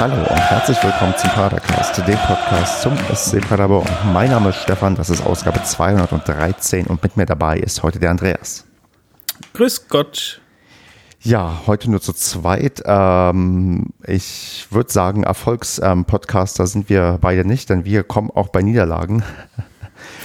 [0.00, 3.86] Hallo und herzlich willkommen zum Padercast, dem Podcast zum SC Paderborn.
[4.14, 8.08] Mein Name ist Stefan, das ist Ausgabe 213 und mit mir dabei ist heute der
[8.08, 8.64] Andreas.
[9.52, 10.40] Grüß Gott.
[11.20, 12.82] Ja, heute nur zu zweit.
[12.86, 18.62] Ähm, ich würde sagen, Erfolgspodcaster ähm, sind wir beide nicht, denn wir kommen auch bei
[18.62, 19.22] Niederlagen.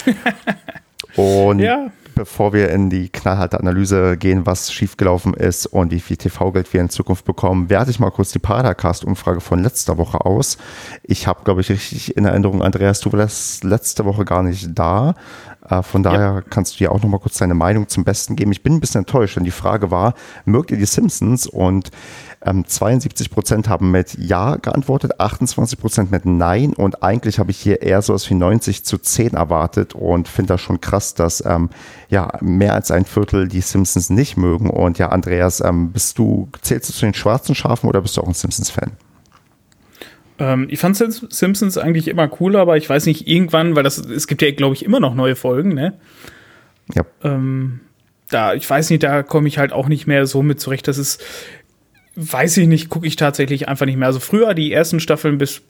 [1.18, 6.17] und ja bevor wir in die knallharte Analyse gehen, was schiefgelaufen ist und wie viel
[6.17, 10.57] TV-Geld wir in Zukunft bekommen, werte ich mal kurz die Padercast-Umfrage von letzter Woche aus.
[11.04, 15.16] Ich habe, glaube ich, richtig in Erinnerung, Andreas, du warst letzte Woche gar nicht da.
[15.70, 16.41] Äh, von daher ja.
[16.41, 18.52] kannst du dir auch noch mal kurz deine Meinung zum Besten geben.
[18.52, 20.13] Ich bin ein bisschen enttäuscht, denn die Frage war,
[20.45, 21.48] mögt ihr die Simpsons?
[21.48, 21.91] Und
[22.45, 27.58] ähm, 72 Prozent haben mit Ja geantwortet, 28 Prozent mit Nein und eigentlich habe ich
[27.58, 31.44] hier eher so was wie 90 zu 10 erwartet und finde das schon krass, dass
[31.45, 31.70] ähm,
[32.09, 34.70] ja mehr als ein Viertel die Simpsons nicht mögen.
[34.70, 38.21] Und ja, Andreas, ähm, bist du, zählst du zu den schwarzen Schafen oder bist du
[38.21, 38.91] auch ein Simpsons-Fan?
[40.38, 44.27] Ähm, ich fand Simpsons eigentlich immer cooler, aber ich weiß nicht, irgendwann, weil das, es
[44.27, 45.93] gibt ja, glaube ich, immer noch neue Folgen, ne?
[46.93, 47.04] Ja.
[47.23, 47.79] Ähm,
[48.29, 50.88] da, ich weiß nicht, da komme ich halt auch nicht mehr so mit zurecht.
[50.88, 51.23] Das ist,
[52.16, 54.08] weiß ich nicht, gucke ich tatsächlich einfach nicht mehr.
[54.08, 55.62] Also früher die ersten Staffeln bis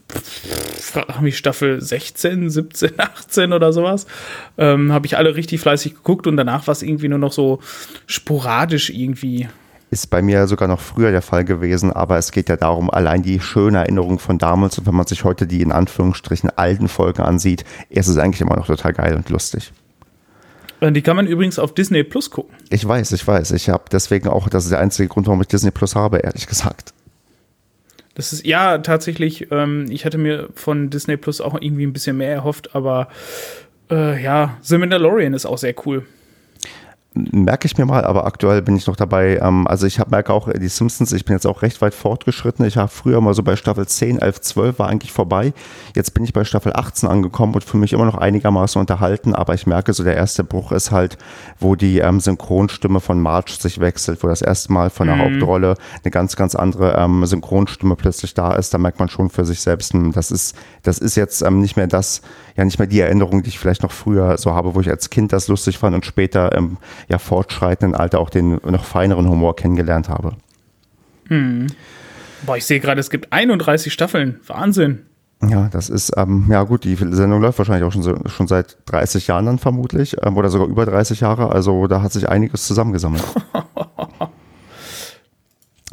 [0.79, 4.05] frag mich Staffel 16, 17, 18 oder sowas,
[4.57, 7.59] ähm, habe ich alle richtig fleißig geguckt und danach war es irgendwie nur noch so
[8.05, 9.47] sporadisch irgendwie.
[9.91, 13.23] Ist bei mir sogar noch früher der Fall gewesen, aber es geht ja darum, allein
[13.23, 17.21] die schöne Erinnerung von damals und wenn man sich heute die in Anführungsstrichen alten Folgen
[17.21, 19.71] ansieht, ist es eigentlich immer noch total geil und lustig.
[20.79, 22.55] Äh, die kann man übrigens auf Disney Plus gucken.
[22.69, 23.51] Ich weiß, ich weiß.
[23.51, 26.47] Ich habe deswegen auch, das ist der einzige Grund, warum ich Disney Plus habe, ehrlich
[26.47, 26.93] gesagt.
[28.15, 32.17] Das ist ja tatsächlich, ähm, ich hatte mir von Disney Plus auch irgendwie ein bisschen
[32.17, 33.09] mehr erhofft, aber
[33.91, 36.05] äh, ja, The Mandalorian ist auch sehr cool
[37.15, 39.39] merke ich mir mal, aber aktuell bin ich noch dabei.
[39.41, 42.65] Ähm, also ich hab, merke auch die Simpsons, ich bin jetzt auch recht weit fortgeschritten.
[42.65, 45.53] Ich habe früher mal so bei Staffel 10, 11, 12 war eigentlich vorbei.
[45.95, 49.53] Jetzt bin ich bei Staffel 18 angekommen und fühle mich immer noch einigermaßen unterhalten, aber
[49.53, 51.17] ich merke so, der erste Bruch ist halt,
[51.59, 55.21] wo die ähm, Synchronstimme von Marge sich wechselt, wo das erste Mal von der mhm.
[55.21, 58.73] Hauptrolle eine ganz, ganz andere ähm, Synchronstimme plötzlich da ist.
[58.73, 61.77] Da merkt man schon für sich selbst, hm, das ist, das ist jetzt ähm, nicht
[61.77, 62.21] mehr das,
[62.55, 65.09] ja nicht mehr die Erinnerung, die ich vielleicht noch früher so habe, wo ich als
[65.09, 66.77] Kind das lustig fand und später im
[67.09, 70.33] ja, fortschreitenden Alter auch den noch feineren Humor kennengelernt habe.
[71.27, 71.67] Hm.
[72.45, 74.39] Boah, ich sehe gerade, es gibt 31 Staffeln.
[74.45, 75.05] Wahnsinn.
[75.43, 78.77] Ja, das ist, ähm, ja gut, die Sendung läuft wahrscheinlich auch schon, so, schon seit
[78.85, 81.51] 30 Jahren dann vermutlich ähm, oder sogar über 30 Jahre.
[81.51, 83.23] Also da hat sich einiges zusammengesammelt.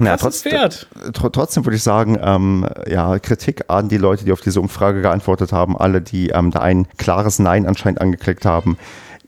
[0.04, 0.86] Ja, trotz, Pferd.
[1.12, 5.02] Tr trotzdem würde ich sagen, ähm, ja, Kritik an die Leute, die auf diese Umfrage
[5.02, 8.78] geantwortet haben, alle, die ähm, da ein klares Nein anscheinend angeklickt haben.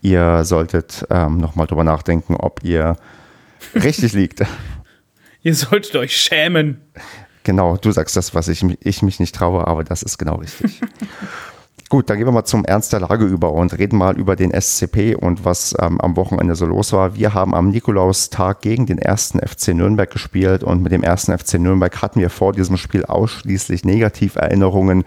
[0.01, 2.97] Ihr solltet ähm, nochmal drüber nachdenken, ob ihr
[3.73, 4.43] richtig liegt.
[5.41, 6.81] Ihr solltet euch schämen.
[7.43, 10.81] Genau, du sagst das, was ich, ich mich nicht traue, aber das ist genau richtig.
[11.87, 14.59] Gut, dann gehen wir mal zum Ernst der Lage über und reden mal über den
[14.59, 17.13] SCP und was ähm, am Wochenende so los war.
[17.13, 21.59] Wir haben am Nikolaustag gegen den ersten FC Nürnberg gespielt und mit dem ersten FC
[21.59, 25.03] Nürnberg hatten wir vor diesem Spiel ausschließlich Negativerinnerungen.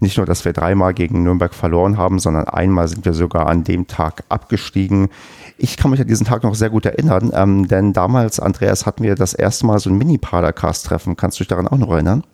[0.00, 3.62] Nicht nur, dass wir dreimal gegen Nürnberg verloren haben, sondern einmal sind wir sogar an
[3.62, 5.10] dem Tag abgestiegen.
[5.58, 9.02] Ich kann mich an diesen Tag noch sehr gut erinnern, ähm, denn damals, Andreas, hatten
[9.02, 11.14] wir das erste Mal so ein Mini-Padercast-Treffen.
[11.14, 12.24] Kannst du dich daran auch noch erinnern?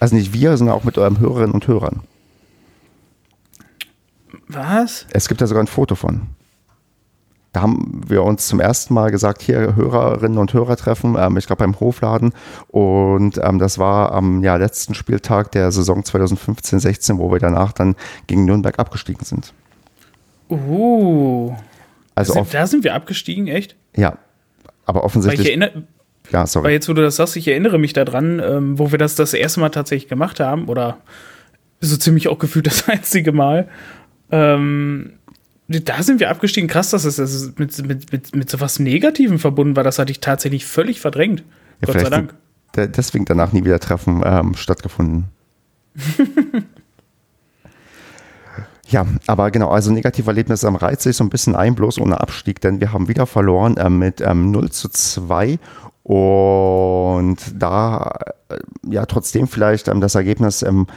[0.00, 2.00] Also nicht wir, sondern auch mit euren Hörerinnen und Hörern.
[4.48, 5.06] Was?
[5.12, 6.22] Es gibt da sogar ein Foto von.
[7.52, 11.46] Da haben wir uns zum ersten Mal gesagt, hier Hörerinnen und Hörer treffen, ähm, ich
[11.46, 12.32] glaube beim Hofladen.
[12.68, 17.96] Und ähm, das war am ja, letzten Spieltag der Saison 2015-16, wo wir danach dann
[18.28, 19.52] gegen Nürnberg abgestiegen sind.
[20.48, 21.54] Uh.
[22.14, 23.76] Also da sind, da sind wir abgestiegen, echt?
[23.96, 24.16] Ja.
[24.86, 25.40] Aber offensichtlich.
[25.40, 25.86] Weil ich, erinnere,
[26.30, 26.66] ja, sorry.
[26.66, 29.34] Weil jetzt, wo du das sagst, ich erinnere mich daran, ähm, wo wir das das
[29.34, 30.98] erste Mal tatsächlich gemacht haben, oder
[31.80, 33.68] so ziemlich auch gefühlt das einzige Mal.
[34.30, 35.14] Ähm,
[35.68, 36.68] da sind wir abgestiegen.
[36.68, 39.84] Krass, dass es das mit, mit, mit, mit so was Negativem verbunden war.
[39.84, 41.44] Das hatte ich tatsächlich völlig verdrängt.
[41.80, 42.34] Ja, Gott sei Dank.
[42.76, 45.26] Deswegen danach nie wieder Treffen ähm, stattgefunden.
[48.90, 52.20] Ja, aber genau, also negative Erlebnisse am reizt sich so ein bisschen ein, bloß ohne
[52.20, 55.60] Abstieg, denn wir haben wieder verloren äh, mit ähm, 0 zu 2
[56.10, 58.18] und da
[58.48, 58.56] äh,
[58.90, 60.88] ja trotzdem vielleicht ähm, das Ergebnis ähm,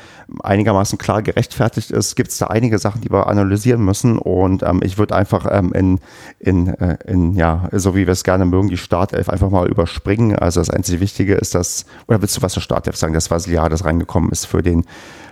[0.41, 4.17] einigermaßen klar gerechtfertigt ist, gibt es da einige Sachen, die wir analysieren müssen.
[4.17, 5.99] Und ähm, ich würde einfach ähm, in,
[6.39, 10.35] in, äh, in, ja, so wie wir es gerne mögen, die Startelf einfach mal überspringen.
[10.35, 13.69] Also das einzige Wichtige ist das, oder willst du was zur Startelf sagen, das Vasiliar,
[13.69, 14.83] das reingekommen ist für den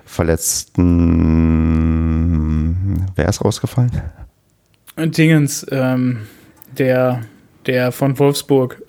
[0.05, 0.83] verletzten,
[3.15, 3.99] wer ist rausgefallen?
[4.95, 6.27] Dingens, ähm,
[6.77, 7.21] der
[7.65, 8.81] der von Wolfsburg,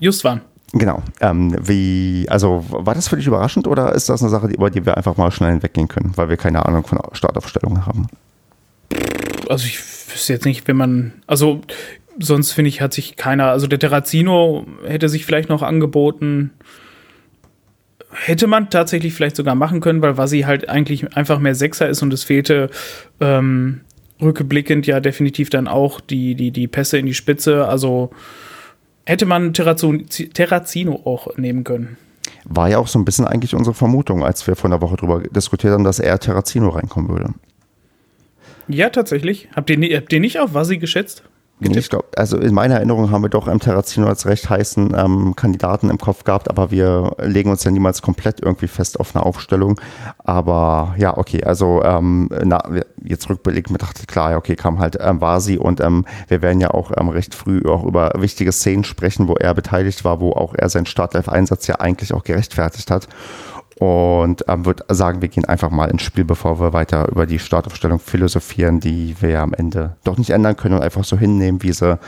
[0.00, 0.40] ähm, Justwan.
[0.72, 1.02] Genau.
[1.20, 4.86] Ähm, wie, also war das für dich überraschend oder ist das eine Sache, über die
[4.86, 8.06] wir einfach mal schnell hinweggehen können, weil wir keine Ahnung von Startaufstellungen haben?
[9.48, 9.80] Also ich
[10.12, 11.60] wüsste jetzt nicht, wenn man, also
[12.18, 16.50] sonst finde ich, hat sich keiner, also der Terrazino hätte sich vielleicht noch angeboten.
[18.12, 22.02] Hätte man tatsächlich vielleicht sogar machen können, weil Vasi halt eigentlich einfach mehr Sechser ist
[22.02, 22.70] und es fehlte
[23.20, 23.80] ähm,
[24.20, 27.66] rückblickend ja definitiv dann auch die, die, die Pässe in die Spitze.
[27.66, 28.10] Also
[29.10, 31.96] hätte man Terrazino auch nehmen können.
[32.44, 35.20] War ja auch so ein bisschen eigentlich unsere Vermutung, als wir vor einer Woche darüber
[35.20, 37.34] diskutiert haben, dass er Terrazino reinkommen würde.
[38.68, 39.48] Ja, tatsächlich.
[39.54, 41.24] Habt ihr, habt ihr nicht auf Vasi geschätzt?
[41.60, 43.60] Ich glaube, also in meiner Erinnerung haben wir doch M.
[43.60, 48.00] Terrazino als recht heißen ähm, Kandidaten im Kopf gehabt, aber wir legen uns ja niemals
[48.00, 49.78] komplett irgendwie fest auf eine Aufstellung.
[50.18, 52.62] Aber ja, okay, also ähm, na,
[53.04, 56.92] jetzt rückblickend betrachtet, klar, okay, kam halt ähm, Vasi und ähm, wir werden ja auch
[56.96, 60.70] ähm, recht früh auch über wichtige Szenen sprechen, wo er beteiligt war, wo auch er
[60.70, 63.06] seinen Startlife-Einsatz ja eigentlich auch gerechtfertigt hat
[63.80, 67.38] und ähm, würde sagen, wir gehen einfach mal ins Spiel, bevor wir weiter über die
[67.38, 71.72] Startaufstellung philosophieren, die wir am Ende doch nicht ändern können und einfach so hinnehmen, wie
[71.72, 71.98] sie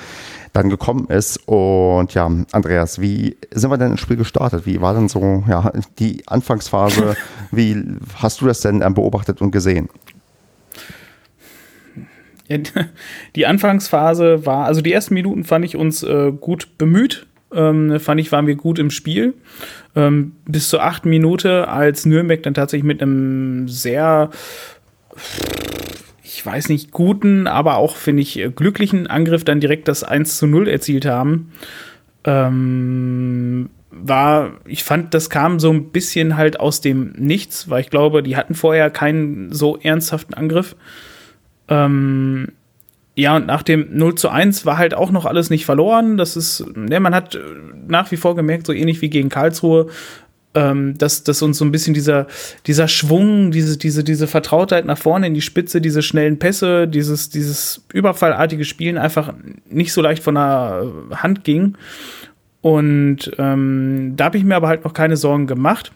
[0.53, 1.39] dann gekommen ist.
[1.49, 4.67] Und ja, Andreas, wie sind wir denn ins Spiel gestartet?
[4.67, 7.17] Wie war denn so ja, die Anfangsphase?
[7.51, 7.83] wie
[8.17, 9.89] hast du das denn ähm, beobachtet und gesehen?
[13.35, 18.20] die Anfangsphase war, also die ersten Minuten fand ich uns äh, gut bemüht ähm, fand
[18.20, 19.34] ich, waren wir gut im Spiel.
[19.94, 24.31] Ähm, bis zur achten Minute, als Nürnberg dann tatsächlich mit einem sehr,
[26.22, 30.46] ich weiß nicht, guten, aber auch, finde ich, glücklichen Angriff dann direkt das 1 zu
[30.46, 31.52] 0 erzielt haben.
[32.25, 37.90] Ähm, war, ich fand, das kam so ein bisschen halt aus dem Nichts, weil ich
[37.90, 40.76] glaube, die hatten vorher keinen so ernsthaften Angriff.
[41.69, 42.52] Ähm,
[43.14, 46.17] ja, und nach dem 0 zu 1 war halt auch noch alles nicht verloren.
[46.17, 47.41] Das ist, ne, man hat äh,
[47.87, 49.88] nach wie vor gemerkt, so ähnlich wie gegen Karlsruhe,
[50.55, 52.26] ähm, dass, dass uns so ein bisschen dieser,
[52.67, 57.29] dieser Schwung, diese, diese, diese Vertrautheit nach vorne in die Spitze, diese schnellen Pässe, dieses,
[57.29, 59.35] dieses überfallartige Spielen einfach
[59.69, 61.76] nicht so leicht von der Hand ging.
[62.62, 65.93] Und ähm, da habe ich mir aber halt noch keine Sorgen gemacht,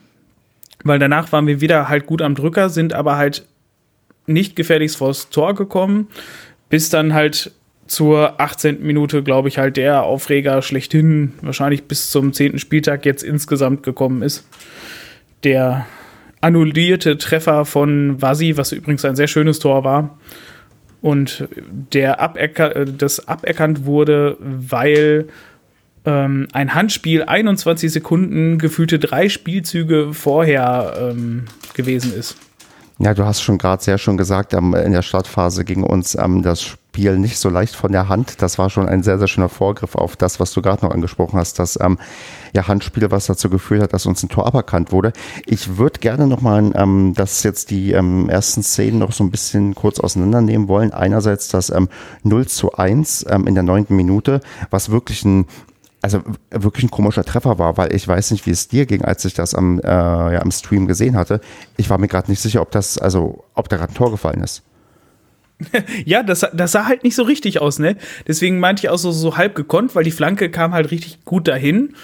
[0.84, 3.46] weil danach waren wir wieder halt gut am Drücker, sind aber halt
[4.26, 6.08] nicht gefährlichst vors Tor gekommen
[6.68, 7.52] bis dann halt
[7.86, 8.82] zur 18.
[8.82, 12.58] Minute, glaube ich, halt der Aufreger schlechthin, wahrscheinlich bis zum 10.
[12.58, 14.44] Spieltag jetzt insgesamt gekommen ist.
[15.44, 15.86] Der
[16.40, 20.18] annullierte Treffer von Vasi, was übrigens ein sehr schönes Tor war.
[21.00, 21.46] Und
[21.92, 25.28] der aberka das aberkannt wurde, weil
[26.04, 32.36] ähm, ein Handspiel 21 Sekunden gefühlte drei Spielzüge vorher ähm, gewesen ist.
[32.98, 36.43] Ja, du hast schon gerade sehr schön gesagt, ähm, in der Startphase ging uns ähm,
[36.43, 38.40] das Spiel nicht so leicht von der Hand.
[38.40, 41.38] Das war schon ein sehr, sehr schöner Vorgriff auf das, was du gerade noch angesprochen
[41.38, 41.98] hast, das ähm,
[42.54, 45.12] ja, Handspiel, was dazu geführt hat, dass uns ein Tor aberkannt wurde.
[45.44, 49.75] Ich würde gerne nochmal, ähm, dass jetzt die ähm, ersten Szenen noch so ein bisschen
[49.75, 50.94] kurz auseinandernehmen wollen.
[50.94, 51.90] Einerseits das ähm,
[52.22, 54.40] 0 zu 1 ähm, in der neunten Minute,
[54.70, 55.44] was wirklich ein
[56.06, 59.24] also wirklich ein komischer Treffer war, weil ich weiß nicht, wie es dir ging, als
[59.24, 61.40] ich das am, äh, ja, am Stream gesehen hatte.
[61.76, 64.40] Ich war mir gerade nicht sicher, ob das, also ob da gerade ein Tor gefallen
[64.40, 64.62] ist.
[66.04, 67.96] ja, das, das sah halt nicht so richtig aus, ne?
[68.28, 71.48] Deswegen meinte ich auch so, so halb gekonnt, weil die Flanke kam halt richtig gut
[71.48, 71.94] dahin.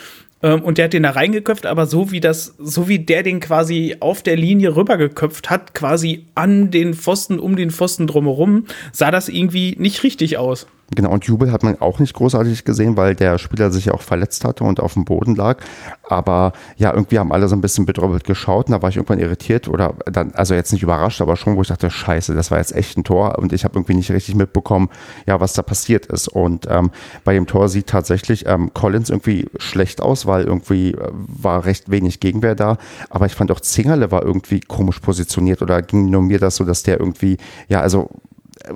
[0.43, 3.39] Ähm, und der hat den da reingeköpft, aber so wie das, so wie der den
[3.39, 9.13] quasi auf der Linie rübergeköpft hat, quasi an den Pfosten, um den Pfosten drumherum, sah
[9.13, 10.67] das irgendwie nicht richtig aus.
[10.95, 14.03] Genau, und Jubel hat man auch nicht großartig gesehen, weil der Spieler sich ja auch
[14.03, 15.63] verletzt hatte und auf dem Boden lag.
[16.03, 19.19] Aber ja, irgendwie haben alle so ein bisschen bedröppelt geschaut und da war ich irgendwann
[19.19, 22.59] irritiert oder dann, also jetzt nicht überrascht, aber schon, wo ich dachte, scheiße, das war
[22.59, 24.91] jetzt echt ein Tor und ich habe irgendwie nicht richtig mitbekommen,
[25.27, 26.29] ja, was da passiert ist.
[26.29, 26.91] Und ähm,
[27.25, 31.91] bei dem Tor sieht tatsächlich ähm, Collins irgendwie schlecht aus, weil irgendwie äh, war recht
[31.91, 32.77] wenig Gegenwehr da.
[33.09, 36.65] Aber ich fand auch Zingerle war irgendwie komisch positioniert oder ging nur mir das so,
[36.65, 38.11] dass der irgendwie, ja, also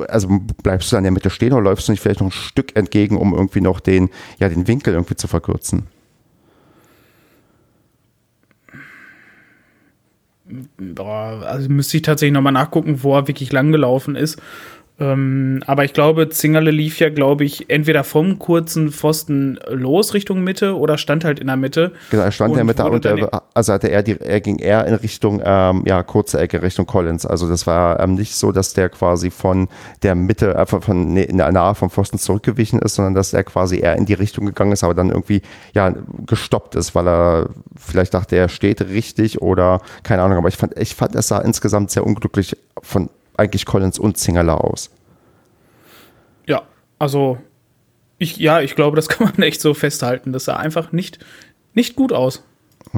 [0.09, 0.29] also
[0.63, 3.17] bleibst du an der Mitte stehen oder läufst du nicht vielleicht noch ein Stück entgegen,
[3.17, 5.87] um irgendwie noch den, ja, den Winkel irgendwie zu verkürzen?
[10.79, 14.41] Boah, also müsste ich tatsächlich nochmal nachgucken, wo er wirklich lang gelaufen ist.
[14.99, 20.43] Ähm, aber ich glaube, Zingerle lief ja, glaube ich, entweder vom kurzen Pfosten los Richtung
[20.43, 21.93] Mitte oder stand halt in der Mitte.
[22.11, 24.87] Genau, er stand in der Mitte und er, also hatte er, die, er ging eher
[24.87, 27.27] in Richtung, ähm, ja, kurze Ecke Richtung Collins.
[27.27, 29.69] Also das war ähm, nicht so, dass der quasi von
[30.03, 33.81] der Mitte, äh, von, von nee, nahe vom Pfosten zurückgewichen ist, sondern dass er quasi
[33.81, 35.43] eher in die Richtung gegangen ist, aber dann irgendwie,
[35.75, 35.93] ja,
[36.25, 40.39] gestoppt ist, weil er vielleicht dachte, er steht richtig oder keine Ahnung.
[40.39, 44.65] Aber ich fand, ich fand, es sah insgesamt sehr unglücklich von eigentlich Collins und Zingerler
[44.65, 44.91] aus.
[46.47, 46.63] Ja,
[46.99, 47.39] also
[48.19, 51.19] ich, ja, ich glaube, das kann man echt so festhalten, dass er einfach nicht,
[51.75, 52.43] nicht gut aus.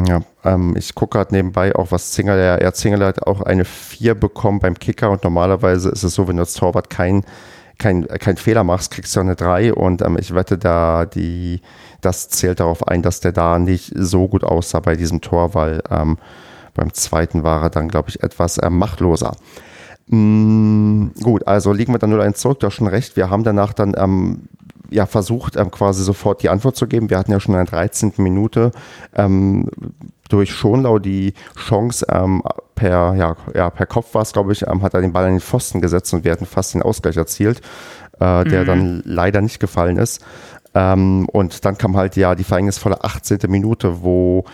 [0.06, 4.14] Ja, ähm, ich gucke gerade nebenbei auch, was Zingerle, er Zingerle hat auch eine 4
[4.14, 7.24] bekommen beim Kicker und normalerweise ist es so, wenn du als Torwart kein,
[7.78, 11.62] kein, kein Fehler machst, kriegst du eine 3 und ähm, ich wette da, die,
[12.00, 15.82] das zählt darauf ein, dass der da nicht so gut aussah bei diesem Tor, weil
[15.90, 16.18] ähm,
[16.74, 19.36] beim zweiten war er dann, glaube ich, etwas äh, machtloser.
[20.08, 23.16] Mm, gut, also liegen wir dann 0-1 zurück, du hast schon recht.
[23.16, 24.48] Wir haben danach dann ähm,
[24.90, 27.10] ja, versucht, ähm, quasi sofort die Antwort zu geben.
[27.10, 28.14] Wir hatten ja schon in der 13.
[28.18, 28.72] Minute
[29.14, 29.68] ähm,
[30.28, 32.42] durch Schonlau die Chance, ähm,
[32.74, 35.32] per, ja, ja, per Kopf war es, glaube ich, ähm, hat er den Ball an
[35.32, 37.60] den Pfosten gesetzt und wir hatten fast den Ausgleich erzielt,
[38.20, 38.66] äh, der mhm.
[38.66, 40.24] dann leider nicht gefallen ist.
[40.74, 43.38] Ähm, und dann kam halt ja die verhängnisvolle 18.
[43.48, 44.44] Minute, wo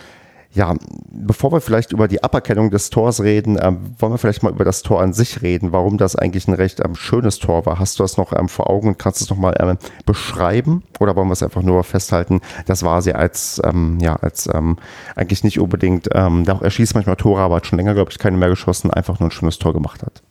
[0.55, 0.73] ja,
[1.11, 4.63] bevor wir vielleicht über die Aberkennung des Tors reden, ähm, wollen wir vielleicht mal über
[4.63, 7.77] das Tor an sich reden, warum das eigentlich ein recht ähm, schönes Tor war.
[7.77, 10.83] Hast du das noch ähm, vor Augen und kannst es noch mal ähm, beschreiben?
[10.99, 14.77] Oder wollen wir es einfach nur festhalten, das war sie als, ähm, ja, als ähm,
[15.15, 18.17] eigentlich nicht unbedingt, ähm, auch er schießt manchmal Tore, aber hat schon länger, glaube ich,
[18.17, 20.23] keine mehr geschossen, einfach nur ein schönes Tor gemacht hat.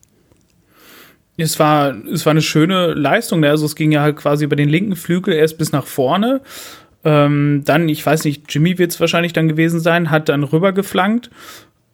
[1.37, 3.41] Es war, es war eine schöne Leistung.
[3.41, 3.51] Ne?
[3.51, 6.43] Also es ging ja halt quasi über den linken Flügel erst bis nach vorne
[7.05, 11.31] ähm, dann, ich weiß nicht, Jimmy wird es wahrscheinlich dann gewesen sein, hat dann rübergeflankt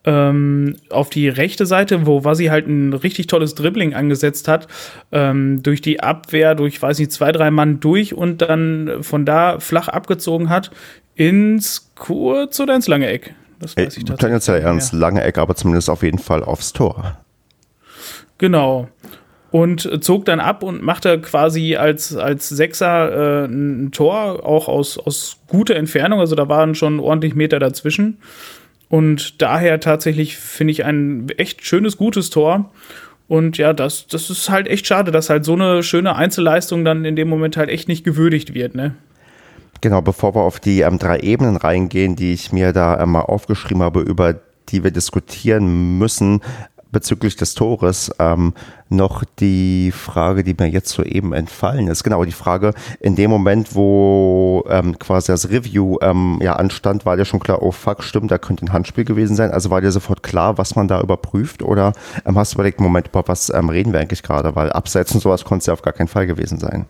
[0.05, 4.67] ähm, auf die rechte Seite, wo Wasi halt ein richtig tolles Dribbling angesetzt hat,
[5.13, 9.61] ähm, durch die Abwehr, durch, weiß nicht, zwei, drei Mann durch und dann von da
[9.61, 10.71] flach abgezogen hat
[11.17, 13.35] ins kurz oder ins lange Eck.
[13.59, 14.37] Das weiß ich tatsächlich.
[14.37, 17.19] jetzt ja eher ins lange Eck, aber zumindest auf jeden Fall aufs Tor.
[18.39, 18.89] Genau
[19.51, 24.99] und zog dann ab und machte quasi als, als Sechser äh, ein Tor, auch aus,
[24.99, 26.21] aus guter Entfernung.
[26.21, 28.19] Also da waren schon ordentlich Meter dazwischen.
[28.89, 32.71] Und daher tatsächlich finde ich ein echt schönes, gutes Tor.
[33.29, 37.05] Und ja, das, das ist halt echt schade, dass halt so eine schöne Einzelleistung dann
[37.05, 38.95] in dem Moment halt echt nicht gewürdigt wird, ne?
[39.81, 43.21] Genau, bevor wir auf die ähm, drei Ebenen reingehen, die ich mir da ähm, mal
[43.21, 44.35] aufgeschrieben habe, über
[44.69, 46.41] die wir diskutieren müssen,
[46.93, 48.55] bezüglich des Tores ähm,
[48.89, 52.03] noch die Frage, die mir jetzt soeben entfallen ist.
[52.03, 57.17] Genau, die Frage, in dem Moment, wo ähm, quasi das Review ähm, ja anstand, war
[57.17, 59.51] dir schon klar, oh fuck, stimmt, da könnte ein Handspiel gewesen sein.
[59.51, 61.63] Also war dir sofort klar, was man da überprüft?
[61.63, 61.93] Oder
[62.25, 64.57] ähm, hast du überlegt, Moment, über was ähm, reden wir eigentlich gerade?
[64.57, 66.87] Weil Abseits und sowas konnte es ja auf gar keinen Fall gewesen sein.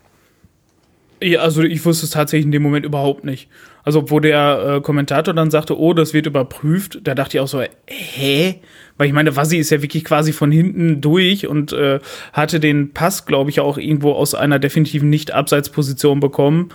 [1.23, 3.49] Ja, also ich wusste es tatsächlich in dem Moment überhaupt nicht.
[3.83, 7.49] Also wo der äh, Kommentator dann sagte, oh, das wird überprüft, da dachte ich auch
[7.49, 8.61] so, hä?
[9.01, 12.01] Weil ich meine, Wassi ist ja wirklich quasi von hinten durch und äh,
[12.35, 16.69] hatte den Pass, glaube ich, auch irgendwo aus einer definitiven Nicht-Abseitsposition bekommen.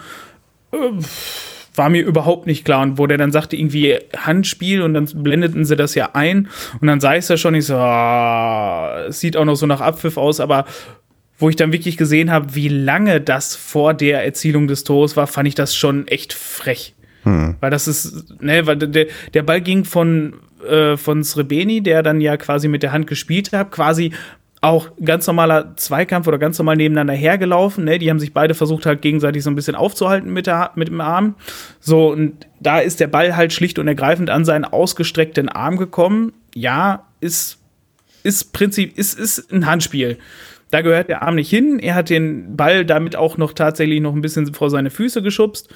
[0.71, 0.77] Äh,
[1.75, 2.81] war mir überhaupt nicht klar.
[2.81, 6.47] Und wo der dann sagte, irgendwie Handspiel und dann blendeten sie das ja ein
[6.81, 9.67] und dann sah ich es ja schon, ich so, ah, es sieht auch noch so
[9.67, 10.65] nach Abpfiff aus, aber
[11.37, 15.27] wo ich dann wirklich gesehen habe, wie lange das vor der Erzielung des Tores war,
[15.27, 16.95] fand ich das schon echt frech.
[17.25, 17.55] Hm.
[17.59, 20.35] Weil das ist, ne, weil der, der Ball ging von,
[20.67, 24.11] äh, von Srebeni, der dann ja quasi mit der Hand gespielt hat, quasi
[24.61, 27.85] auch ganz normaler Zweikampf oder ganz normal nebeneinander hergelaufen.
[27.85, 27.99] Ne?
[27.99, 31.01] Die haben sich beide versucht, halt gegenseitig so ein bisschen aufzuhalten mit, der, mit dem
[31.01, 31.35] Arm.
[31.79, 36.33] So, und da ist der Ball halt schlicht und ergreifend an seinen ausgestreckten Arm gekommen.
[36.55, 37.59] Ja, ist,
[38.23, 40.17] ist Prinzip, ist, ist ein Handspiel.
[40.71, 41.77] Da gehört der Arm nicht hin.
[41.77, 45.69] Er hat den Ball damit auch noch tatsächlich noch ein bisschen vor seine Füße geschubst.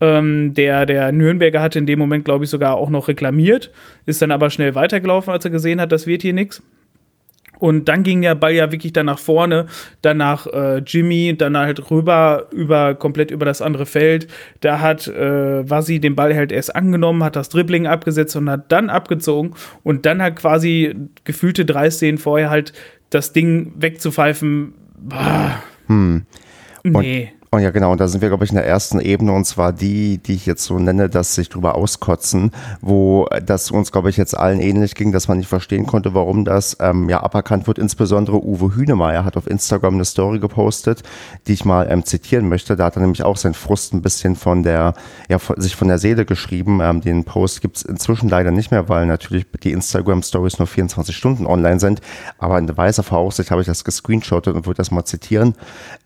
[0.00, 3.70] Ähm, der, der Nürnberger hatte in dem Moment, glaube ich, sogar auch noch reklamiert,
[4.06, 6.62] ist dann aber schnell weitergelaufen, als er gesehen hat, das wird hier nichts.
[7.58, 9.66] Und dann ging der Ball ja wirklich dann nach vorne,
[10.02, 14.26] danach äh, Jimmy, dann halt rüber, über, komplett über das andere Feld.
[14.60, 18.70] Da hat äh, Vasi den Ball halt erst angenommen, hat das Dribbling abgesetzt und hat
[18.72, 22.72] dann abgezogen und dann hat quasi gefühlte drei Szenen vorher halt
[23.10, 24.74] das Ding wegzupfeifen.
[24.98, 25.62] Bah.
[25.86, 26.26] Hm.
[26.82, 27.32] Nee.
[27.54, 29.72] Und ja, genau, und da sind wir, glaube ich, in der ersten Ebene, und zwar
[29.72, 34.16] die, die ich jetzt so nenne, dass sich drüber auskotzen, wo das uns, glaube ich,
[34.16, 37.78] jetzt allen ähnlich ging, dass man nicht verstehen konnte, warum das ähm, ja aberkannt wird.
[37.78, 41.04] Insbesondere Uwe Hünemeyer hat auf Instagram eine Story gepostet,
[41.46, 42.74] die ich mal ähm, zitieren möchte.
[42.74, 44.94] Da hat er nämlich auch seinen Frust ein bisschen von der,
[45.28, 46.80] ja, von, sich von der Seele geschrieben.
[46.82, 51.46] Ähm, den Post gibt's inzwischen leider nicht mehr, weil natürlich die Instagram-Stories nur 24 Stunden
[51.46, 52.00] online sind.
[52.36, 55.54] Aber in weißer Voraussicht habe ich das gescreenshottet und würde das mal zitieren.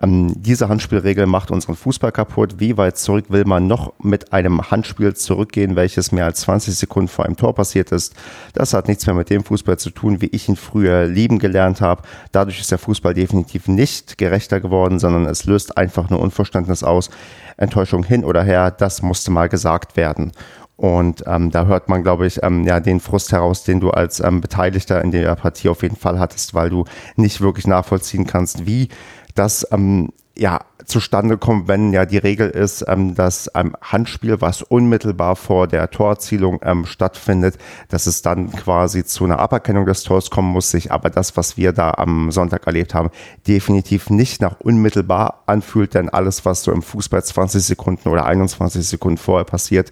[0.02, 2.58] Ähm, diese Handspielregel macht macht unseren Fußball kaputt.
[2.58, 7.06] Wie weit zurück will man noch mit einem Handspiel zurückgehen, welches mehr als 20 Sekunden
[7.06, 8.16] vor einem Tor passiert ist?
[8.54, 11.80] Das hat nichts mehr mit dem Fußball zu tun, wie ich ihn früher lieben gelernt
[11.80, 12.02] habe.
[12.32, 17.08] Dadurch ist der Fußball definitiv nicht gerechter geworden, sondern es löst einfach nur Unverständnis aus.
[17.56, 20.32] Enttäuschung hin oder her, das musste mal gesagt werden.
[20.74, 24.18] Und ähm, da hört man, glaube ich, ähm, ja, den Frust heraus, den du als
[24.18, 28.66] ähm, Beteiligter in der Partie auf jeden Fall hattest, weil du nicht wirklich nachvollziehen kannst,
[28.66, 28.88] wie
[29.36, 34.62] das ähm, ja, zustande kommt, wenn ja die Regel ist, ähm, dass ein Handspiel, was
[34.62, 40.30] unmittelbar vor der Torerzielung ähm, stattfindet, dass es dann quasi zu einer Aberkennung des Tors
[40.30, 43.10] kommen muss, sich aber das, was wir da am Sonntag erlebt haben,
[43.48, 48.86] definitiv nicht nach unmittelbar anfühlt, denn alles, was so im Fußball 20 Sekunden oder 21
[48.86, 49.90] Sekunden vorher passiert,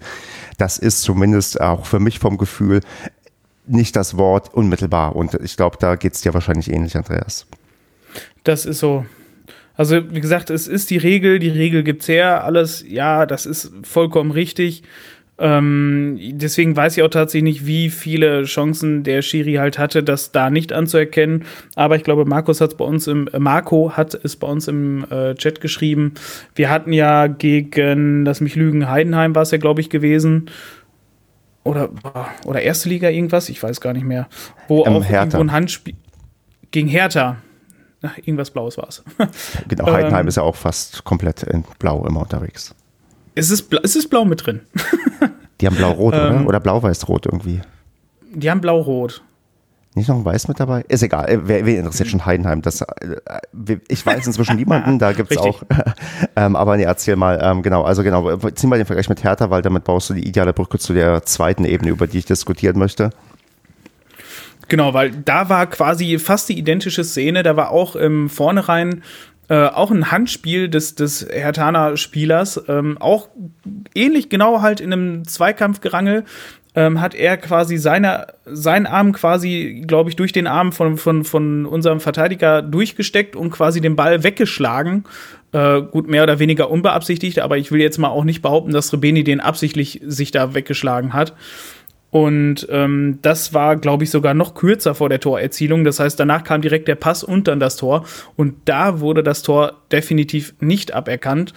[0.57, 2.79] das ist zumindest auch für mich vom Gefühl
[3.67, 5.15] nicht das Wort unmittelbar.
[5.15, 7.45] Und ich glaube, da geht es dir wahrscheinlich ähnlich, Andreas.
[8.45, 9.05] Das ist so.
[9.77, 13.71] Also, wie gesagt, es ist die Regel, die Regel gibt's her, alles, ja, das ist
[13.83, 14.83] vollkommen richtig.
[15.39, 20.31] Ähm, deswegen weiß ich auch tatsächlich nicht, wie viele Chancen der Schiri halt hatte, das
[20.31, 21.45] da nicht anzuerkennen.
[21.75, 24.67] Aber ich glaube, Markus hat es bei uns im äh, Marco hat es bei uns
[24.67, 26.15] im äh, Chat geschrieben.
[26.55, 30.49] Wir hatten ja gegen, lass mich lügen, Heidenheim war es ja, glaube ich, gewesen.
[31.63, 31.89] Oder,
[32.45, 34.27] oder erste Liga irgendwas, ich weiß gar nicht mehr.
[34.67, 35.23] Wo ähm, auch Hertha.
[35.23, 35.95] irgendwo ein Handspiel
[36.71, 37.37] gegen Hertha.
[38.17, 39.03] Irgendwas Blaues war es.
[39.67, 42.75] Genau, Heidenheim ähm, ist ja auch fast komplett in Blau immer unterwegs.
[43.35, 44.61] Es ist, es ist Blau mit drin.
[45.61, 46.47] Die haben Blau-Rot, ähm, oder?
[46.47, 47.61] Oder Blau-Weiß-Rot irgendwie.
[48.33, 49.23] Die haben Blau-Rot.
[49.97, 50.85] Nicht noch ein Weiß mit dabei?
[50.87, 51.27] Ist egal.
[51.27, 52.61] Äh, wer, wer interessiert schon Heidenheim?
[52.61, 55.63] Das, äh, ich weiß inzwischen niemanden, da gibt es auch.
[56.35, 59.49] ähm, aber nee, erzähl mal, ähm, genau, also genau, zieh mal den Vergleich mit Hertha,
[59.49, 62.77] weil damit baust du die ideale Brücke zu der zweiten Ebene, über die ich diskutieren
[62.77, 63.09] möchte.
[64.67, 67.43] Genau, weil da war quasi fast die identische Szene.
[67.43, 69.03] Da war auch im Vornherein
[69.49, 73.29] äh, auch ein Handspiel des, des Hertaner-Spielers, ähm, auch
[73.95, 76.25] ähnlich genau halt in einem Zweikampfgerangel,
[76.75, 81.23] ähm, hat er quasi seine, seinen Arm quasi, glaube ich, durch den Arm von, von,
[81.23, 85.05] von unserem Verteidiger durchgesteckt und quasi den Ball weggeschlagen.
[85.53, 88.91] Äh, gut, mehr oder weniger unbeabsichtigt, aber ich will jetzt mal auch nicht behaupten, dass
[88.91, 91.33] Rebeni den absichtlich sich da weggeschlagen hat.
[92.17, 95.83] Und ähm, das war, glaube ich, sogar noch kürzer vor der Torerzielung.
[95.83, 98.05] Das heißt, danach kam direkt der Pass und dann das Tor.
[98.35, 101.53] Und da wurde das Tor definitiv nicht aberkannt.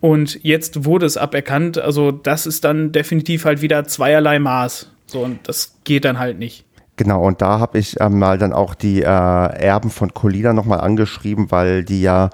[0.00, 1.78] Und jetzt wurde es aberkannt.
[1.78, 4.90] Also das ist dann definitiv halt wieder zweierlei Maß.
[5.06, 6.64] So, und das geht dann halt nicht.
[6.96, 10.80] Genau, und da habe ich ähm, mal dann auch die äh, Erben von Colina nochmal
[10.80, 12.30] angeschrieben, weil die ja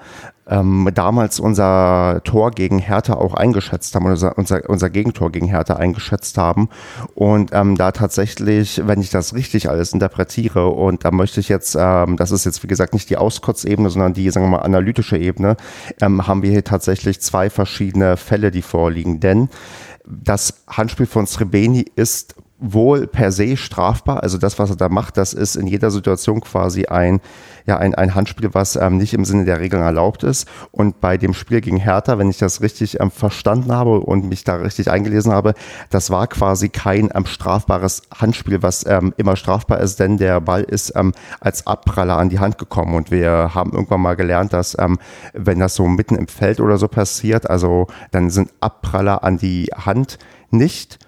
[0.49, 5.75] ähm, damals unser Tor gegen Hertha auch eingeschätzt haben, unser, unser, unser Gegentor gegen Hertha
[5.75, 6.69] eingeschätzt haben.
[7.15, 11.77] Und ähm, da tatsächlich, wenn ich das richtig alles interpretiere, und da möchte ich jetzt,
[11.79, 15.17] ähm, das ist jetzt wie gesagt nicht die Auskotzebene, sondern die, sagen wir mal, analytische
[15.17, 15.55] Ebene,
[16.01, 19.19] ähm, haben wir hier tatsächlich zwei verschiedene Fälle, die vorliegen.
[19.19, 19.49] Denn
[20.05, 24.21] das Handspiel von Srebeni ist wohl per se strafbar.
[24.21, 27.21] Also das, was er da macht, das ist in jeder Situation quasi ein,
[27.65, 30.47] ja, ein, ein Handspiel, was ähm, nicht im Sinne der Regeln erlaubt ist.
[30.71, 34.43] Und bei dem Spiel gegen Hertha, wenn ich das richtig ähm, verstanden habe und mich
[34.43, 35.53] da richtig eingelesen habe,
[35.89, 40.63] das war quasi kein ähm, strafbares Handspiel, was ähm, immer strafbar ist, denn der Ball
[40.63, 42.93] ist ähm, als Abpraller an die Hand gekommen.
[42.93, 44.99] Und wir haben irgendwann mal gelernt, dass ähm,
[45.33, 49.67] wenn das so mitten im Feld oder so passiert, also dann sind Abpraller an die
[49.75, 50.17] Hand
[50.51, 50.99] nicht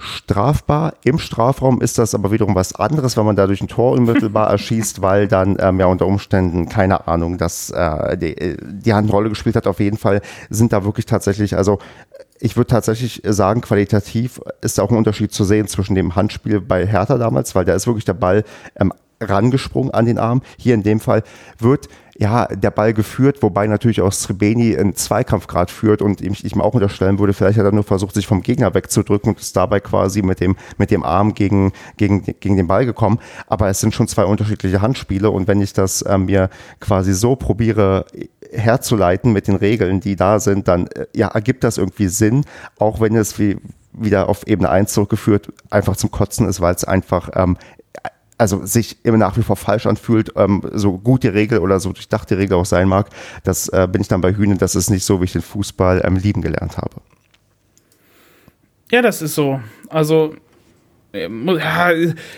[0.00, 0.94] strafbar.
[1.04, 5.02] Im Strafraum ist das aber wiederum was anderes, wenn man dadurch ein Tor unmittelbar erschießt,
[5.02, 9.28] weil dann ähm, ja unter Umständen, keine Ahnung, dass äh, die, die Hand eine Rolle
[9.28, 9.66] gespielt hat.
[9.66, 11.78] Auf jeden Fall sind da wirklich tatsächlich, also
[12.40, 16.86] ich würde tatsächlich sagen, qualitativ ist auch ein Unterschied zu sehen zwischen dem Handspiel bei
[16.86, 18.44] Hertha damals, weil da ist wirklich der Ball
[18.76, 20.42] ähm, rangesprungen an den Arm.
[20.58, 21.22] Hier in dem Fall
[21.58, 21.88] wird
[22.20, 26.54] ja, der Ball geführt, wobei natürlich auch Srebeni einen Zweikampf gerade führt und ich, ich
[26.54, 29.56] mir auch unterstellen würde, vielleicht hat er nur versucht, sich vom Gegner wegzudrücken und ist
[29.56, 33.20] dabei quasi mit dem, mit dem Arm gegen, gegen, gegen den Ball gekommen.
[33.46, 37.36] Aber es sind schon zwei unterschiedliche Handspiele und wenn ich das äh, mir quasi so
[37.36, 38.04] probiere
[38.52, 42.44] herzuleiten mit den Regeln, die da sind, dann äh, ja, ergibt das irgendwie Sinn,
[42.78, 43.56] auch wenn es wie,
[43.92, 47.56] wieder auf Ebene 1 zurückgeführt einfach zum Kotzen ist, weil es einfach ähm,
[48.40, 51.92] also sich immer nach wie vor falsch anfühlt, ähm, so gut die Regel oder so
[51.92, 53.10] durchdacht die Regel auch sein mag,
[53.44, 56.02] das äh, bin ich dann bei Hühnen, das ist nicht so, wie ich den Fußball
[56.04, 56.96] ähm, lieben gelernt habe.
[58.90, 59.60] Ja, das ist so.
[59.88, 60.34] Also
[61.12, 61.90] äh, ja,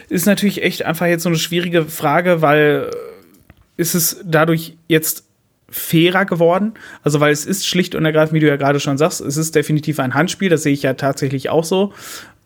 [0.09, 5.25] ist natürlich echt einfach jetzt so eine schwierige Frage, weil äh, ist es dadurch jetzt
[5.71, 6.75] fairer geworden.
[7.03, 9.55] Also, weil es ist schlicht und ergreifend, wie du ja gerade schon sagst, es ist
[9.55, 11.93] definitiv ein Handspiel, das sehe ich ja tatsächlich auch so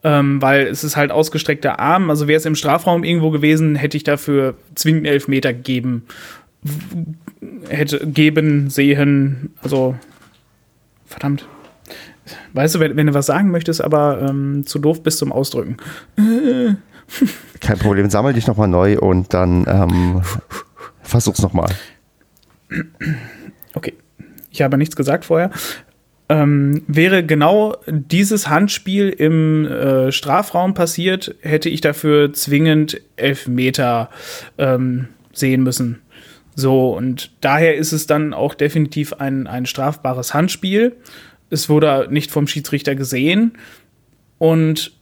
[0.07, 2.11] ähm, weil es ist halt ausgestreckter Arm.
[2.11, 6.07] Also wäre es im Strafraum irgendwo gewesen, hätte ich dafür zwingend elf Meter gegeben,
[7.69, 9.97] hätte geben, sehen, also
[11.07, 11.49] verdammt.
[12.53, 15.77] Weißt du, wenn, wenn du was sagen möchtest, aber ähm, zu doof bist zum Ausdrücken.
[17.61, 20.23] Kein Problem, sammel dich nochmal neu und dann ähm,
[21.03, 21.75] versuch's nochmal.
[23.75, 23.95] Okay.
[24.53, 25.51] Ich habe nichts gesagt vorher
[26.29, 34.11] ähm, wäre genau dieses Handspiel im äh, Strafraum passiert, hätte ich dafür zwingend elf Meter
[34.59, 36.03] ähm, sehen müssen.
[36.57, 40.97] So, und daher ist es dann auch definitiv ein, ein strafbares Handspiel.
[41.51, 43.53] Es wurde nicht vom Schiedsrichter gesehen
[44.39, 44.93] und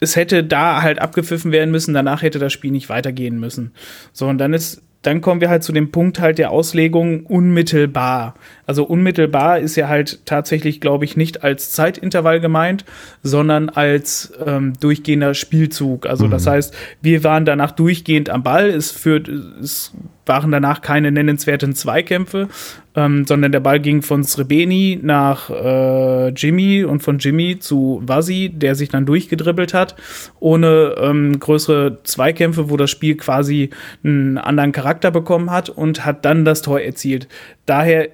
[0.00, 3.72] es hätte da halt abgepfiffen werden müssen, danach hätte das Spiel nicht weitergehen müssen.
[4.12, 8.34] So, und dann ist dann kommen wir halt zu dem Punkt halt der Auslegung unmittelbar.
[8.66, 12.84] Also unmittelbar ist ja halt tatsächlich, glaube ich, nicht als Zeitintervall gemeint,
[13.22, 16.06] sondern als ähm, durchgehender Spielzug.
[16.06, 16.32] Also mhm.
[16.32, 18.68] das heißt, wir waren danach durchgehend am Ball.
[18.68, 19.92] Es führt, es
[20.28, 22.48] waren danach keine nennenswerten Zweikämpfe,
[22.94, 28.50] ähm, sondern der Ball ging von Srebeni nach äh, Jimmy und von Jimmy zu Vasi,
[28.54, 29.96] der sich dann durchgedribbelt hat,
[30.40, 33.70] ohne ähm, größere Zweikämpfe, wo das Spiel quasi
[34.04, 37.28] einen anderen Charakter bekommen hat und hat dann das Tor erzielt.
[37.66, 38.08] Daher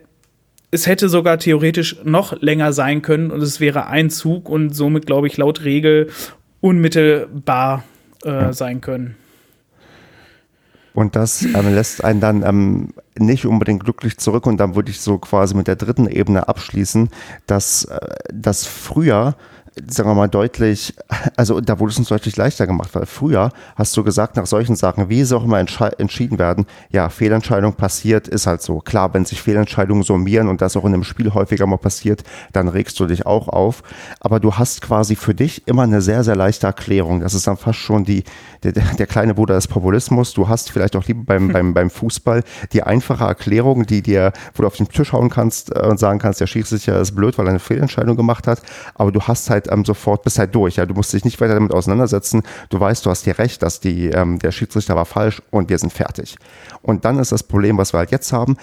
[0.74, 5.07] es hätte sogar theoretisch noch länger sein können und es wäre ein Zug und somit,
[5.07, 6.09] glaube ich, laut Regel
[6.61, 7.85] unmittelbar
[8.24, 9.14] äh, sein können.
[10.94, 14.46] Und das ähm, lässt einen dann ähm, nicht unbedingt glücklich zurück.
[14.46, 17.11] Und dann würde ich so quasi mit der dritten Ebene abschließen,
[17.46, 17.98] dass äh,
[18.33, 19.37] das früher
[19.88, 20.94] sagen wir mal, deutlich,
[21.37, 24.76] also da wurde es uns deutlich leichter gemacht, weil früher hast du gesagt, nach solchen
[24.76, 28.78] Sachen, wie sie auch immer entschieden werden, ja, Fehlentscheidung passiert, ist halt so.
[28.78, 32.68] Klar, wenn sich Fehlentscheidungen summieren und das auch in einem Spiel häufiger mal passiert, dann
[32.68, 33.83] regst du dich auch auf.
[34.20, 37.20] Aber du hast quasi für dich immer eine sehr, sehr leichte Erklärung.
[37.20, 38.24] Das ist dann fast schon die,
[38.72, 40.33] der, der kleine Bruder des Populismus.
[40.33, 44.62] Du hast vielleicht auch lieber beim, beim, beim Fußball die einfache Erklärung, die dir, wo
[44.62, 47.46] du auf den Tisch hauen kannst äh, und sagen kannst, der Schiedsrichter ist blöd, weil
[47.46, 48.62] er eine Fehlentscheidung gemacht hat.
[48.94, 50.77] Aber du hast halt ähm, sofort, bist halt durch.
[50.77, 52.42] Ja, du musst dich nicht weiter damit auseinandersetzen.
[52.70, 55.79] Du weißt, du hast hier recht, dass die, ähm, der Schiedsrichter war falsch und wir
[55.79, 56.37] sind fertig.
[56.83, 58.57] Und dann ist das Problem, was wir halt jetzt haben,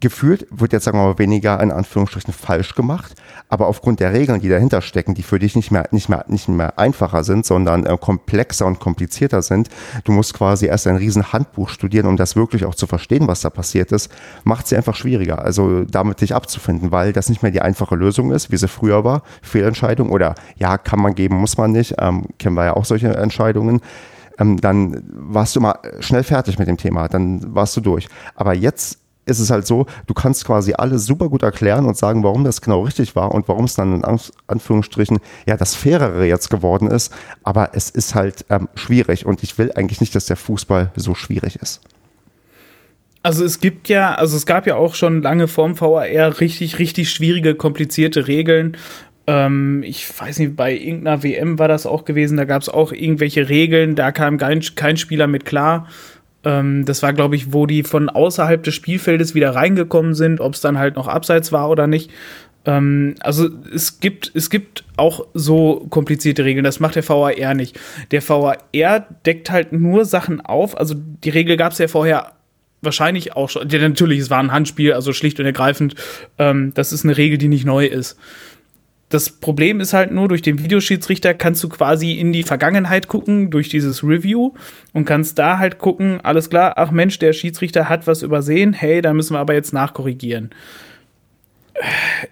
[0.00, 3.14] gefühlt wird jetzt, sagen wir mal, weniger in Anführungsstrichen falsch gemacht,
[3.48, 6.48] aber aufgrund der Regeln, die dahinter stecken, die für dich nicht mehr, nicht mehr, nicht
[6.48, 9.68] mehr einfacher sind, sondern äh, komplexer und komplizierter sind,
[10.04, 13.42] du musst quasi erst ein riesen Handbuch studieren, um das wirklich auch zu verstehen, was
[13.42, 14.10] da passiert ist,
[14.42, 18.32] macht sie einfach schwieriger, also damit dich abzufinden, weil das nicht mehr die einfache Lösung
[18.32, 22.24] ist, wie sie früher war, Fehlentscheidung oder ja, kann man geben, muss man nicht, ähm,
[22.38, 23.80] kennen wir ja auch solche Entscheidungen,
[24.38, 28.08] ähm, dann warst du mal schnell fertig mit dem Thema, dann warst du durch.
[28.34, 32.22] Aber jetzt ist es halt so, du kannst quasi alles super gut erklären und sagen,
[32.22, 36.50] warum das genau richtig war und warum es dann in Anführungsstrichen ja das Fairere jetzt
[36.50, 37.12] geworden ist.
[37.42, 41.14] Aber es ist halt ähm, schwierig und ich will eigentlich nicht, dass der Fußball so
[41.14, 41.80] schwierig ist.
[43.22, 47.10] Also es gibt ja, also es gab ja auch schon lange vorm VAR richtig, richtig
[47.10, 48.76] schwierige, komplizierte Regeln.
[49.26, 52.92] Ähm, ich weiß nicht, bei irgendeiner WM war das auch gewesen, da gab es auch
[52.92, 55.88] irgendwelche Regeln, da kam kein, kein Spieler mit klar.
[56.44, 60.54] Ähm, das war, glaube ich, wo die von außerhalb des Spielfeldes wieder reingekommen sind, ob
[60.54, 62.10] es dann halt noch abseits war oder nicht.
[62.66, 66.64] Ähm, also es gibt, es gibt auch so komplizierte Regeln.
[66.64, 67.78] Das macht der VAR nicht.
[68.10, 68.58] Der VAR
[69.26, 70.78] deckt halt nur Sachen auf.
[70.78, 72.32] Also die Regel gab es ja vorher
[72.82, 73.68] wahrscheinlich auch schon.
[73.68, 75.94] Ja, natürlich, es war ein Handspiel, also schlicht und ergreifend.
[76.38, 78.18] Ähm, das ist eine Regel, die nicht neu ist.
[79.08, 83.50] Das Problem ist halt nur, durch den Videoschiedsrichter kannst du quasi in die Vergangenheit gucken,
[83.50, 84.52] durch dieses Review
[84.92, 89.02] und kannst da halt gucken, alles klar, ach Mensch, der Schiedsrichter hat was übersehen, hey,
[89.02, 90.50] da müssen wir aber jetzt nachkorrigieren.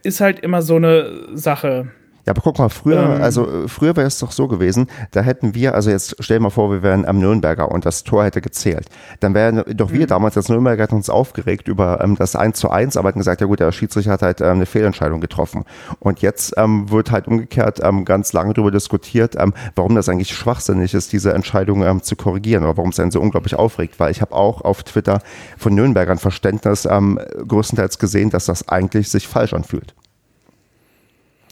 [0.02, 1.90] Ist halt immer so eine Sache.
[2.24, 5.22] Ja, aber guck mal, früher, ähm, also äh, früher wäre es doch so gewesen, da
[5.22, 8.24] hätten wir, also jetzt stell dir mal vor, wir wären am Nürnberger und das Tor
[8.24, 8.88] hätte gezählt.
[9.20, 10.06] Dann wären doch wir mhm.
[10.06, 13.40] damals als Nürnberger hätten uns aufgeregt über ähm, das 1 zu 1, aber hätten gesagt,
[13.40, 15.64] ja gut, der Schiedsrichter hat halt ähm, eine Fehlentscheidung getroffen.
[15.98, 20.32] Und jetzt ähm, wird halt umgekehrt ähm, ganz lange darüber diskutiert, ähm, warum das eigentlich
[20.32, 23.98] schwachsinnig ist, diese Entscheidung ähm, zu korrigieren oder warum es einen so unglaublich aufregt.
[23.98, 25.20] Weil ich habe auch auf Twitter
[25.58, 29.94] von Nürnbergern Verständnis ähm, größtenteils gesehen, dass das eigentlich sich falsch anfühlt.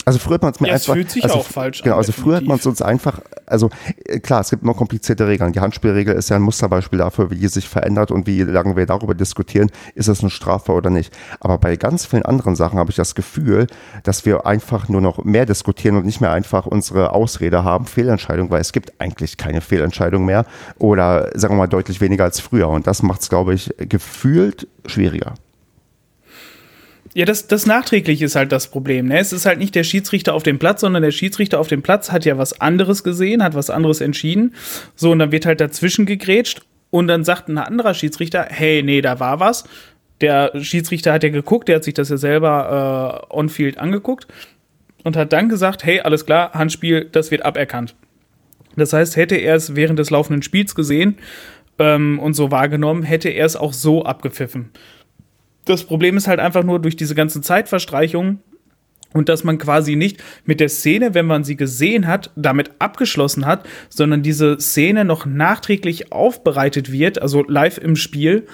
[0.05, 0.89] Also früher hat man es mir ja, einfach.
[0.89, 1.99] Es fühlt sich also, auch falsch genau, an.
[1.99, 3.71] also früher hat man es uns einfach, also
[4.05, 5.53] äh, klar, es gibt immer komplizierte Regeln.
[5.53, 8.87] Die Handspielregel ist ja ein Musterbeispiel dafür, wie die sich verändert und wie lange wir
[8.87, 11.13] darüber diskutieren, ist es eine Strafe oder nicht.
[11.41, 13.67] Aber bei ganz vielen anderen Sachen habe ich das Gefühl,
[14.03, 18.51] dass wir einfach nur noch mehr diskutieren und nicht mehr einfach unsere Ausrede haben, Fehlentscheidung,
[18.51, 20.47] weil es gibt eigentlich keine Fehlentscheidung mehr
[20.79, 22.69] oder sagen wir mal deutlich weniger als früher.
[22.69, 25.35] Und das macht es, glaube ich, gefühlt schwieriger.
[27.14, 29.07] Ja, das, das nachträglich ist halt das Problem.
[29.07, 29.18] Ne?
[29.18, 32.12] Es ist halt nicht der Schiedsrichter auf dem Platz, sondern der Schiedsrichter auf dem Platz
[32.12, 34.55] hat ja was anderes gesehen, hat was anderes entschieden.
[34.94, 39.01] So, und dann wird halt dazwischen gegrätscht und dann sagt ein anderer Schiedsrichter, hey, nee,
[39.01, 39.64] da war was.
[40.20, 44.29] Der Schiedsrichter hat ja geguckt, der hat sich das ja selber äh, on-field angeguckt
[45.03, 47.96] und hat dann gesagt, hey, alles klar, Handspiel, das wird aberkannt.
[48.77, 51.16] Das heißt, hätte er es während des laufenden Spiels gesehen
[51.79, 54.70] ähm, und so wahrgenommen, hätte er es auch so abgepfiffen.
[55.64, 58.40] Das Problem ist halt einfach nur durch diese ganzen Zeitverstreichungen
[59.12, 63.44] und dass man quasi nicht mit der Szene, wenn man sie gesehen hat, damit abgeschlossen
[63.46, 68.46] hat, sondern diese Szene noch nachträglich aufbereitet wird, also live im Spiel,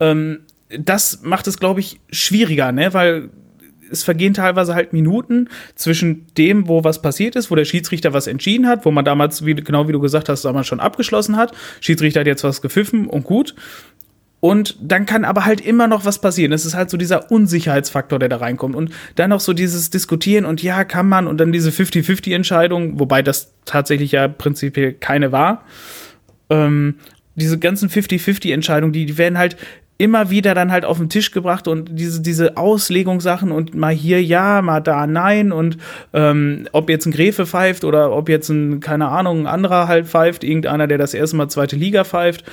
[0.00, 2.92] Ähm, das macht es, glaube ich, schwieriger, ne?
[2.92, 3.30] Weil
[3.90, 8.26] es vergehen teilweise halt Minuten zwischen dem, wo was passiert ist, wo der Schiedsrichter was
[8.26, 11.52] entschieden hat, wo man damals, wie, genau wie du gesagt hast, damals schon abgeschlossen hat.
[11.80, 13.54] Schiedsrichter hat jetzt was gepfiffen und gut.
[14.40, 16.52] Und dann kann aber halt immer noch was passieren.
[16.52, 18.76] Es ist halt so dieser Unsicherheitsfaktor, der da reinkommt.
[18.76, 23.22] Und dann noch so dieses Diskutieren und ja, kann man und dann diese 50-50-Entscheidung, wobei
[23.22, 25.64] das tatsächlich ja prinzipiell keine war.
[26.50, 26.96] Ähm,
[27.34, 29.56] diese ganzen 50-50-Entscheidungen, die, die werden halt
[29.98, 34.22] immer wieder dann halt auf den Tisch gebracht und diese, diese Auslegungssachen und mal hier
[34.22, 35.78] ja, mal da nein und
[36.12, 40.06] ähm, ob jetzt ein Gräfe pfeift oder ob jetzt ein, keine Ahnung, ein anderer halt
[40.06, 42.44] pfeift, irgendeiner, der das erste Mal zweite Liga pfeift,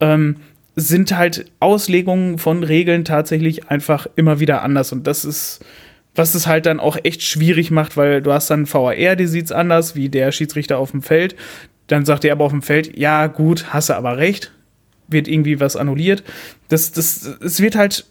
[0.00, 0.36] ähm,
[0.76, 5.64] sind halt Auslegungen von Regeln tatsächlich einfach immer wieder anders und das ist
[6.16, 9.52] was es halt dann auch echt schwierig macht, weil du hast dann VAR, die sieht's
[9.52, 11.36] anders, wie der Schiedsrichter auf dem Feld.
[11.86, 14.52] Dann sagt er aber auf dem Feld, ja gut, hast du aber recht,
[15.08, 16.24] wird irgendwie was annulliert.
[16.68, 18.06] Das, das, es wird halt,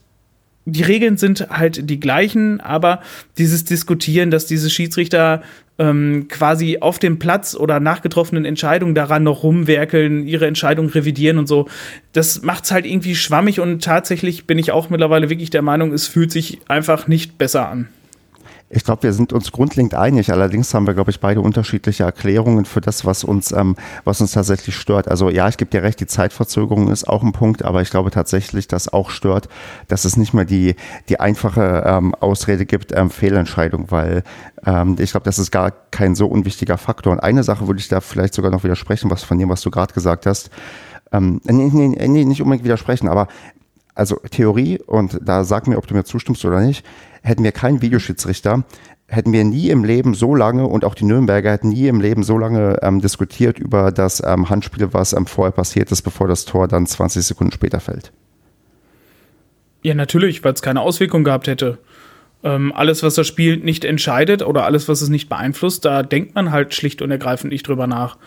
[0.65, 3.01] die Regeln sind halt die gleichen, aber
[3.38, 5.43] dieses Diskutieren, dass diese Schiedsrichter
[5.78, 11.38] ähm, quasi auf dem Platz oder nach getroffenen Entscheidungen daran noch rumwerkeln, ihre Entscheidung revidieren
[11.38, 11.67] und so,
[12.13, 16.08] das macht's halt irgendwie schwammig und tatsächlich bin ich auch mittlerweile wirklich der Meinung, es
[16.08, 17.89] fühlt sich einfach nicht besser an.
[18.67, 20.32] Ich glaube, wir sind uns grundlegend einig.
[20.32, 23.75] Allerdings haben wir, glaube ich, beide unterschiedliche Erklärungen für das, was uns, ähm,
[24.06, 25.08] was uns tatsächlich stört.
[25.08, 28.10] Also ja, ich gebe dir recht, die Zeitverzögerung ist auch ein Punkt, aber ich glaube
[28.10, 29.49] tatsächlich, dass auch stört,
[29.88, 30.75] dass es nicht mehr die,
[31.10, 34.23] die einfache ähm, Ausrede gibt, ähm, Fehlentscheidung, weil
[34.65, 37.13] ähm, ich glaube, das ist gar kein so unwichtiger Faktor.
[37.13, 39.69] Und eine Sache würde ich da vielleicht sogar noch widersprechen, was von dem, was du
[39.69, 40.49] gerade gesagt hast.
[41.12, 43.28] Ähm, nee, nee, nee, nicht unbedingt widersprechen, aber
[43.96, 46.86] also Theorie, und da sag mir, ob du mir zustimmst oder nicht,
[47.24, 48.64] hätten wir keinen Videoschiedsrichter,
[49.08, 52.24] hätten wir nie im Leben so lange und auch die Nürnberger hätten nie im Leben
[52.24, 56.46] so lange ähm, diskutiert über das ähm, Handspiel, was ähm, vorher passiert ist, bevor das
[56.46, 58.12] Tor dann 20 Sekunden später fällt.
[59.84, 61.78] Ja, natürlich, weil es keine Auswirkung gehabt hätte.
[62.44, 66.34] Ähm, alles, was das Spiel nicht entscheidet oder alles, was es nicht beeinflusst, da denkt
[66.36, 68.18] man halt schlicht und ergreifend nicht drüber nach.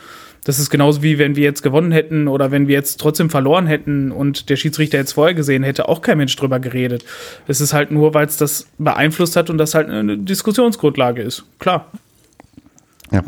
[0.48, 3.66] Das ist genauso wie wenn wir jetzt gewonnen hätten oder wenn wir jetzt trotzdem verloren
[3.66, 7.04] hätten und der Schiedsrichter jetzt vorher gesehen hätte, auch kein Mensch drüber geredet.
[7.46, 11.44] Es ist halt nur, weil es das beeinflusst hat und das halt eine Diskussionsgrundlage ist.
[11.58, 11.92] Klar.
[13.10, 13.22] Ja.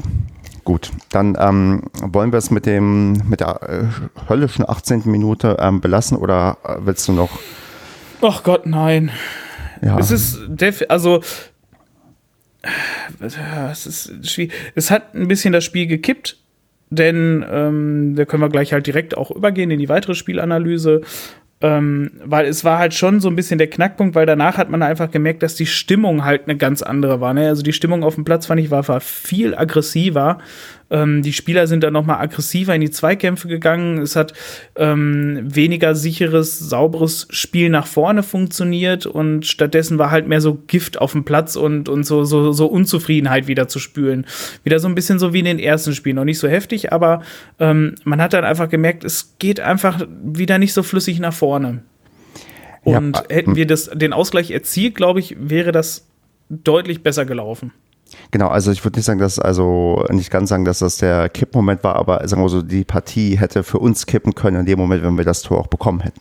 [0.64, 5.02] Gut, dann ähm, wollen wir es mit dem mit der äh, höllischen 18.
[5.04, 7.38] Minute ähm, belassen oder äh, willst du noch?
[8.22, 9.10] Ach Gott, nein.
[9.82, 9.98] Ja.
[9.98, 10.40] Es ist
[10.88, 11.20] also
[13.20, 14.54] es ist schwierig.
[14.74, 16.38] Es hat ein bisschen das Spiel gekippt,
[16.90, 21.02] denn ähm, da können wir gleich halt direkt auch übergehen in die weitere Spielanalyse.
[21.62, 24.82] Ähm, weil es war halt schon so ein bisschen der Knackpunkt, weil danach hat man
[24.82, 27.34] einfach gemerkt, dass die Stimmung halt eine ganz andere war.
[27.34, 27.48] Ne?
[27.48, 30.38] Also die Stimmung auf dem Platz fand ich war, war viel aggressiver
[30.90, 33.98] ähm, die Spieler sind dann nochmal aggressiver in die Zweikämpfe gegangen.
[33.98, 34.34] Es hat
[34.76, 41.00] ähm, weniger sicheres, sauberes Spiel nach vorne funktioniert und stattdessen war halt mehr so Gift
[41.00, 44.26] auf dem Platz und, und so, so, so Unzufriedenheit wieder zu spülen.
[44.64, 46.16] Wieder so ein bisschen so wie in den ersten Spielen.
[46.16, 47.22] Noch nicht so heftig, aber
[47.58, 51.82] ähm, man hat dann einfach gemerkt, es geht einfach wieder nicht so flüssig nach vorne.
[52.82, 56.06] Und ja, hätten wir das, den Ausgleich erzielt, glaube ich, wäre das
[56.48, 57.72] deutlich besser gelaufen.
[58.30, 61.84] Genau, also ich würde nicht sagen, dass, also nicht ganz sagen, dass das der Kippmoment
[61.84, 65.02] war, aber sagen wir so, die Partie hätte für uns kippen können in dem Moment,
[65.02, 66.20] wenn wir das Tor auch bekommen hätten.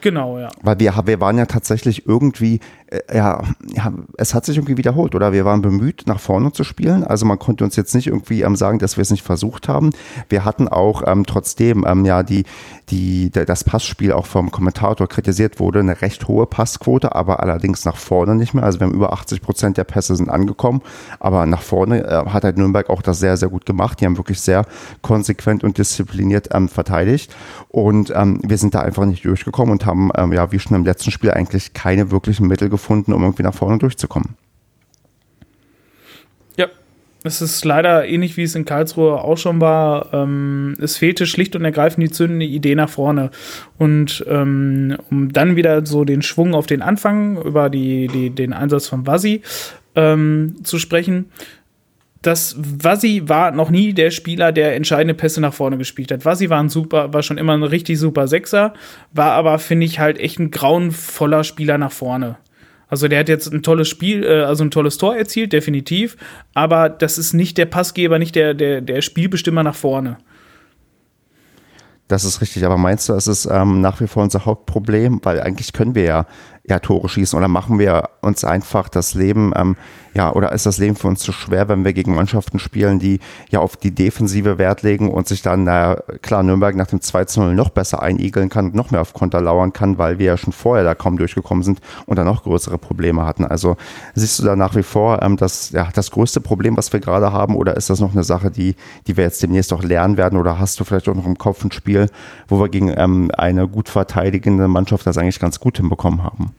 [0.00, 0.48] Genau, ja.
[0.62, 5.14] Weil wir, wir waren ja tatsächlich irgendwie, äh, ja, ja, es hat sich irgendwie wiederholt,
[5.14, 5.32] oder?
[5.32, 7.04] Wir waren bemüht, nach vorne zu spielen.
[7.04, 9.90] Also man konnte uns jetzt nicht irgendwie ähm, sagen, dass wir es nicht versucht haben.
[10.28, 12.44] Wir hatten auch ähm, trotzdem ähm, ja die,
[12.90, 17.96] die, das Passspiel auch vom Kommentator kritisiert wurde, eine recht hohe Passquote, aber allerdings nach
[17.96, 18.64] vorne nicht mehr.
[18.64, 20.82] Also wir haben über 80 Prozent der Pässe sind angekommen,
[21.20, 24.00] aber nach vorne äh, hat halt Nürnberg auch das sehr, sehr gut gemacht.
[24.00, 24.64] Die haben wirklich sehr
[25.02, 27.34] konsequent und diszipliniert ähm, verteidigt
[27.68, 30.84] und ähm, wir sind da einfach nicht durchgekommen und haben, ähm, ja, wie schon im
[30.84, 34.36] letzten Spiel, eigentlich keine wirklichen Mittel gefunden, um irgendwie nach vorne durchzukommen.
[36.56, 36.66] Ja,
[37.24, 40.14] es ist leider ähnlich wie es in Karlsruhe auch schon war.
[40.14, 43.30] Ähm, es fehlte schlicht und ergreifend die zündende Idee nach vorne.
[43.76, 48.52] Und ähm, um dann wieder so den Schwung auf den Anfang über die, die, den
[48.52, 49.42] Einsatz von Vasi
[49.96, 51.26] ähm, zu sprechen
[52.22, 56.24] das Vasi war noch nie der Spieler, der entscheidende Pässe nach vorne gespielt hat.
[56.24, 58.74] Vasi war ein super, war schon immer ein richtig super Sechser,
[59.12, 62.36] war aber, finde ich, halt echt ein grauenvoller Spieler nach vorne.
[62.88, 66.16] Also der hat jetzt ein tolles Spiel, äh, also ein tolles Tor erzielt, definitiv,
[66.54, 70.16] aber das ist nicht der Passgeber, nicht der, der, der Spielbestimmer nach vorne.
[72.08, 75.20] Das ist richtig, aber meinst du, es ist ähm, nach wie vor unser Hauptproblem?
[75.22, 76.26] Weil eigentlich können wir ja
[76.68, 79.76] ja, Tore schießen oder machen wir uns einfach das Leben, ähm,
[80.14, 83.20] ja, oder ist das Leben für uns zu schwer, wenn wir gegen Mannschaften spielen, die
[83.50, 87.24] ja auf die Defensive Wert legen und sich dann, naja, klar, Nürnberg nach dem 2
[87.36, 90.36] 0 noch besser einigeln kann und noch mehr auf Konter lauern kann, weil wir ja
[90.36, 93.44] schon vorher da kaum durchgekommen sind und dann noch größere Probleme hatten.
[93.44, 93.76] Also
[94.14, 97.32] siehst du da nach wie vor ähm, das, ja, das größte Problem, was wir gerade
[97.32, 98.74] haben, oder ist das noch eine Sache, die,
[99.06, 101.64] die wir jetzt demnächst auch lernen werden, oder hast du vielleicht auch noch im Kopf
[101.64, 102.10] ein Spiel,
[102.48, 106.54] wo wir gegen ähm, eine gut verteidigende Mannschaft das eigentlich ganz gut hinbekommen haben?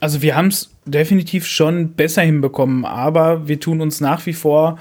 [0.00, 4.78] Also wir haben es definitiv schon besser hinbekommen, aber wir tun uns nach wie vor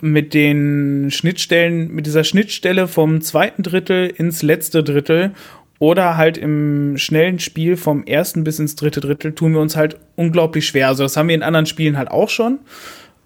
[0.00, 5.32] mit den Schnittstellen, mit dieser Schnittstelle vom zweiten Drittel ins letzte Drittel
[5.78, 9.98] oder halt im schnellen Spiel vom ersten bis ins dritte Drittel tun wir uns halt
[10.16, 10.88] unglaublich schwer.
[10.88, 12.60] Also das haben wir in anderen Spielen halt auch schon.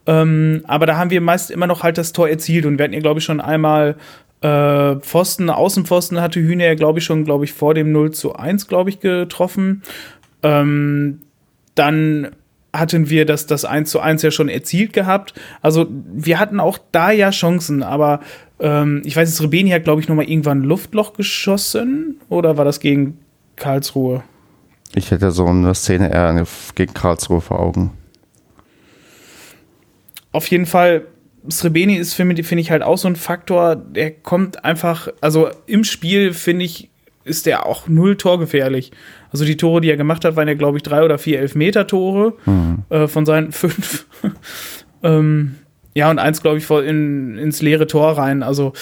[0.07, 2.95] Ähm, aber da haben wir meist immer noch halt das Tor erzielt und wir hatten
[2.95, 3.97] ja, glaube ich, schon einmal
[4.41, 8.35] äh, Pfosten, Außenpfosten hatte Hühner ja, glaube ich, schon, glaube ich, vor dem 0 zu
[8.35, 9.83] 1, glaube ich, getroffen.
[10.43, 11.21] Ähm,
[11.75, 12.31] dann
[12.73, 15.35] hatten wir das, das 1 zu 1 ja schon erzielt gehabt.
[15.63, 18.21] Also wir hatten auch da ja Chancen, aber
[18.61, 22.81] ähm, ich weiß, Rebeni hat, glaube ich, nochmal irgendwann ein Luftloch geschossen oder war das
[22.81, 23.19] gegen
[23.57, 24.23] Karlsruhe?
[24.95, 27.93] Ich hätte so eine Szene eher gegen Karlsruhe vor Augen.
[30.33, 31.07] Auf jeden Fall,
[31.51, 35.85] Srebeni ist, finde find ich, halt auch so ein Faktor, der kommt einfach, also im
[35.85, 36.91] Spiel, finde ich,
[37.29, 38.91] ist der auch null torgefährlich.
[39.31, 42.35] Also die Tore, die er gemacht hat, waren ja, glaube ich, drei oder vier Elfmeter-Tore
[42.47, 42.83] mhm.
[42.89, 44.07] äh, von seinen fünf.
[45.03, 45.57] ähm,
[45.95, 48.43] ja, und eins, glaube ich, in, ins leere Tor rein.
[48.43, 48.73] Also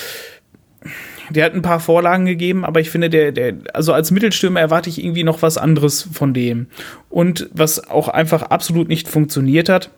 [1.31, 4.91] der hat ein paar Vorlagen gegeben, aber ich finde, der, der, also als Mittelstürmer erwarte
[4.91, 6.69] ich irgendwie noch was anderes von dem.
[7.09, 9.91] Und was auch einfach absolut nicht funktioniert hat,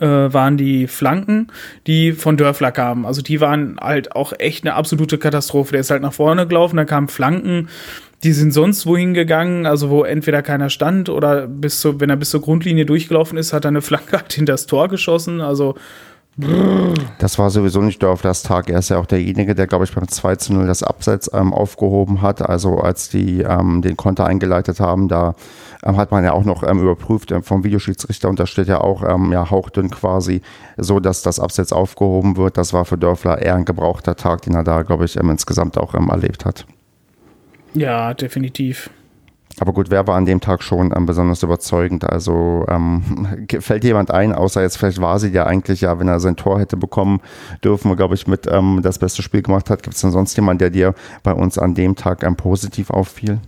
[0.00, 1.48] waren die Flanken,
[1.86, 3.06] die von Dörfler kamen.
[3.06, 5.72] Also die waren halt auch echt eine absolute Katastrophe.
[5.72, 7.68] Der ist halt nach vorne gelaufen, da kamen Flanken,
[8.22, 12.16] die sind sonst wohin gegangen, also wo entweder keiner stand oder bis zu, wenn er
[12.16, 15.40] bis zur Grundlinie durchgelaufen ist, hat er eine Flanke halt hinter das Tor geschossen.
[15.40, 15.74] Also
[17.18, 18.70] das war sowieso nicht Dörflers Tag.
[18.70, 21.52] Er ist ja auch derjenige, der, glaube ich, beim 2 zu 0 das Abseits ähm,
[21.52, 22.40] aufgehoben hat.
[22.40, 25.34] Also als die ähm, den Konter eingeleitet haben, da
[25.82, 28.80] ähm, hat man ja auch noch ähm, überprüft ähm, vom Videoschiedsrichter und da steht ja
[28.80, 30.42] auch ähm, ja, hauchdünn quasi,
[30.76, 32.56] so dass das Abseits aufgehoben wird.
[32.56, 35.94] Das war für Dörfler eher ein gebrauchter Tag, den er da, glaube ich, insgesamt auch
[35.94, 36.66] erlebt hat.
[37.74, 38.90] Ja, definitiv.
[39.60, 42.08] Aber gut, wer war an dem Tag schon ähm, besonders überzeugend?
[42.08, 46.20] Also ähm, fällt jemand ein, außer jetzt vielleicht war sie ja eigentlich, ja, wenn er
[46.20, 47.20] sein Tor hätte bekommen
[47.62, 49.82] dürfen, glaube ich, mit ähm, das beste Spiel gemacht hat.
[49.82, 53.40] Gibt es denn sonst jemanden, der dir bei uns an dem Tag ähm, positiv auffiel?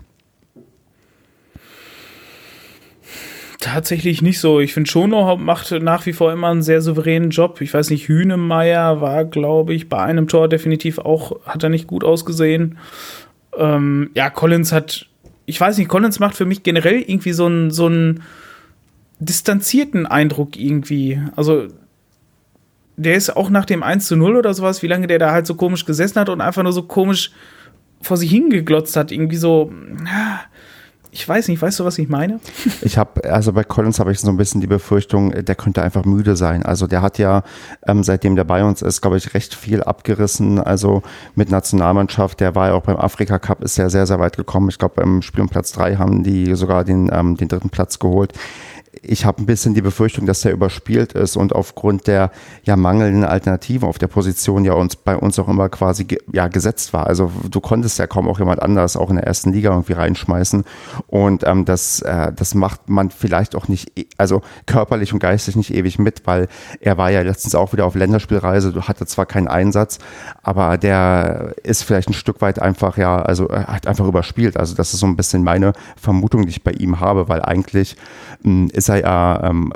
[3.64, 4.60] Tatsächlich nicht so.
[4.60, 7.60] Ich finde, Schono macht nach wie vor immer einen sehr souveränen Job.
[7.60, 11.86] Ich weiß nicht, Hühnemeier war, glaube ich, bei einem Tor definitiv auch, hat er nicht
[11.86, 12.78] gut ausgesehen.
[13.56, 15.08] Ähm, ja, Collins hat
[15.46, 18.22] ich weiß nicht, Collins macht für mich generell irgendwie so einen, so einen
[19.18, 21.20] distanzierten Eindruck irgendwie.
[21.36, 21.68] Also,
[22.96, 25.46] der ist auch nach dem 1 zu 0 oder sowas, wie lange der da halt
[25.46, 27.32] so komisch gesessen hat und einfach nur so komisch
[28.00, 29.12] vor sich hingeglotzt hat.
[29.12, 29.72] Irgendwie so,
[31.14, 32.40] ich weiß nicht, weißt du, was ich meine?
[32.82, 36.04] Ich habe, also bei Collins habe ich so ein bisschen die Befürchtung, der könnte einfach
[36.04, 36.64] müde sein.
[36.64, 37.42] Also der hat ja,
[37.86, 40.58] ähm, seitdem der bei uns ist, glaube ich, recht viel abgerissen.
[40.58, 41.02] Also
[41.34, 44.68] mit Nationalmannschaft, der war ja auch beim Afrika Cup, ist ja sehr, sehr weit gekommen.
[44.68, 47.98] Ich glaube, beim Spiel um Platz drei haben die sogar den, ähm, den dritten Platz
[47.98, 48.32] geholt
[49.06, 52.30] ich habe ein bisschen die Befürchtung, dass er überspielt ist und aufgrund der
[52.64, 56.92] ja mangelnden Alternativen auf der Position ja uns bei uns auch immer quasi ja gesetzt
[56.92, 57.06] war.
[57.06, 60.64] Also du konntest ja kaum auch jemand anders auch in der ersten Liga irgendwie reinschmeißen
[61.06, 65.56] und ähm, das äh, das macht man vielleicht auch nicht e, also körperlich und geistig
[65.56, 66.48] nicht ewig mit, weil
[66.80, 69.98] er war ja letztens auch wieder auf Länderspielreise, du hatte zwar keinen Einsatz,
[70.42, 74.56] aber der ist vielleicht ein Stück weit einfach ja also hat einfach überspielt.
[74.56, 77.96] Also das ist so ein bisschen meine Vermutung, die ich bei ihm habe, weil eigentlich
[78.42, 79.72] mh, hm, ist er ja, ähm,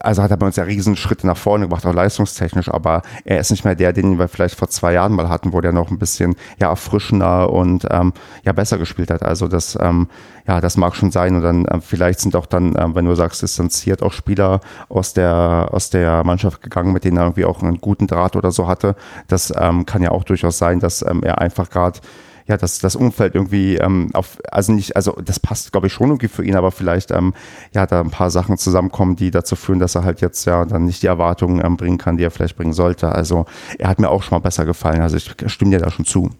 [0.00, 3.40] also hat er bei uns ja riesen Schritte nach vorne gemacht, auch leistungstechnisch, aber er
[3.40, 5.90] ist nicht mehr der, den wir vielleicht vor zwei Jahren mal hatten, wo der noch
[5.90, 8.12] ein bisschen ja erfrischender und ähm,
[8.44, 9.22] ja besser gespielt hat.
[9.22, 10.08] Also das, ähm,
[10.46, 13.14] ja, das mag schon sein und dann ähm, vielleicht sind auch dann, ähm, wenn du
[13.14, 17.62] sagst, distanziert auch Spieler aus der aus der Mannschaft gegangen, mit denen er irgendwie auch
[17.62, 18.96] einen guten Draht oder so hatte.
[19.28, 22.00] Das ähm, kann ja auch durchaus sein, dass ähm, er einfach gerade
[22.46, 26.08] ja, dass das Umfeld irgendwie ähm, auf, also nicht, also das passt, glaube ich, schon
[26.08, 27.32] irgendwie für ihn, aber vielleicht ähm,
[27.72, 30.84] ja, da ein paar Sachen zusammenkommen, die dazu führen, dass er halt jetzt ja dann
[30.84, 33.10] nicht die Erwartungen ähm, bringen kann, die er vielleicht bringen sollte.
[33.10, 33.46] Also
[33.78, 35.00] er hat mir auch schon mal besser gefallen.
[35.00, 36.30] Also ich stimme dir da schon zu.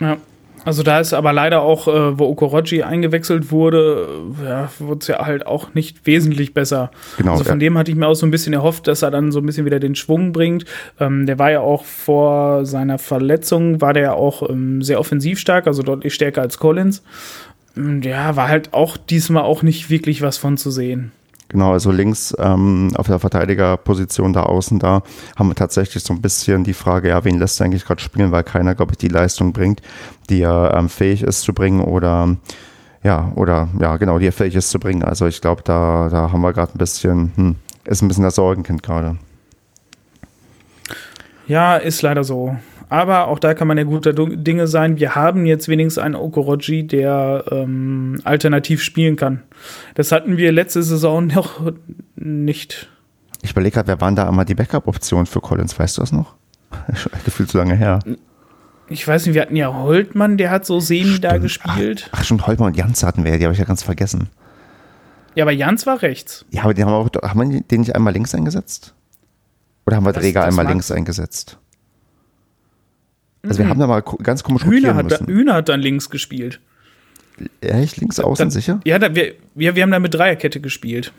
[0.00, 0.16] Ja.
[0.68, 4.06] Also da ist aber leider auch, äh, wo Okoroji eingewechselt wurde,
[4.42, 6.90] äh, ja, wurde es ja halt auch nicht wesentlich besser.
[7.16, 7.68] Genau, also von ja.
[7.68, 9.64] dem hatte ich mir auch so ein bisschen erhofft, dass er dann so ein bisschen
[9.64, 10.66] wieder den Schwung bringt.
[11.00, 15.38] Ähm, der war ja auch vor seiner Verletzung, war der ja auch ähm, sehr offensiv
[15.38, 17.02] stark, also deutlich stärker als Collins.
[18.02, 21.12] Ja, war halt auch diesmal auch nicht wirklich was von zu sehen.
[21.48, 25.02] Genau, also links ähm, auf der Verteidigerposition da außen da
[25.36, 28.32] haben wir tatsächlich so ein bisschen die Frage, ja, wen lässt er eigentlich gerade spielen,
[28.32, 29.80] weil keiner, glaube ich, die Leistung bringt,
[30.28, 32.36] die er ähm, fähig ist zu bringen oder
[33.02, 35.02] ja, oder ja, genau, die er fähig ist zu bringen.
[35.02, 38.34] Also ich glaube, da, da haben wir gerade ein bisschen, hm, ist ein bisschen das
[38.34, 39.16] Sorgenkind gerade.
[41.46, 42.56] Ja, ist leider so.
[42.88, 44.98] Aber auch da kann man ja guter Dinge sein.
[44.98, 49.42] Wir haben jetzt wenigstens einen Okoroji, der ähm, alternativ spielen kann.
[49.94, 51.72] Das hatten wir letzte Saison noch
[52.16, 52.88] nicht.
[53.42, 55.78] Ich überlege gerade, wer waren da einmal die Backup-Optionen für Collins?
[55.78, 56.34] Weißt du das noch?
[57.24, 58.00] Gefühlt zu lange her.
[58.88, 61.24] Ich weiß nicht, wir hatten ja Holtmann, der hat so semi stimmt.
[61.24, 62.08] da gespielt.
[62.10, 64.28] Ach, ach, schon Holtmann und Jans hatten wir, die habe ich ja ganz vergessen.
[65.34, 66.46] Ja, aber Jans war rechts.
[66.50, 68.94] Ja, aber den haben wir, auch, haben wir den nicht einmal links eingesetzt?
[69.86, 71.58] Oder haben wir das, Träger einmal links eingesetzt?
[73.42, 73.70] Also wir mhm.
[73.70, 75.26] haben da mal ganz komisch Hühner hat, müssen.
[75.26, 76.60] Da, Hühner hat dann links gespielt.
[77.60, 77.98] Echt?
[77.98, 78.80] Links außen dann, sicher?
[78.84, 81.12] Ja, da, wir, wir, wir haben da mit Dreierkette gespielt.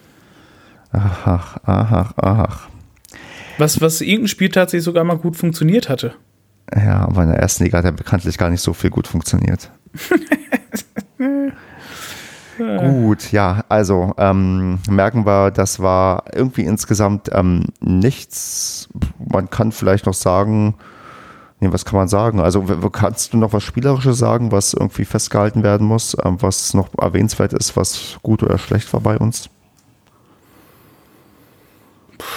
[0.92, 2.70] Ach, ach, ach, ach.
[3.58, 6.14] Was, was irgendein Spiel tatsächlich sogar mal gut funktioniert hatte.
[6.76, 9.72] Ja, aber in der ersten Liga hat er bekanntlich gar nicht so viel gut funktioniert.
[12.60, 18.90] Gut, ja, also ähm, merken wir, das war irgendwie insgesamt ähm, nichts.
[19.18, 20.76] Man kann vielleicht noch sagen,
[21.62, 22.40] Nee, was kann man sagen?
[22.40, 26.90] Also kannst du noch was Spielerisches sagen, was irgendwie festgehalten werden muss, ähm, was noch
[26.98, 29.50] erwähnenswert ist, was gut oder schlecht war bei uns?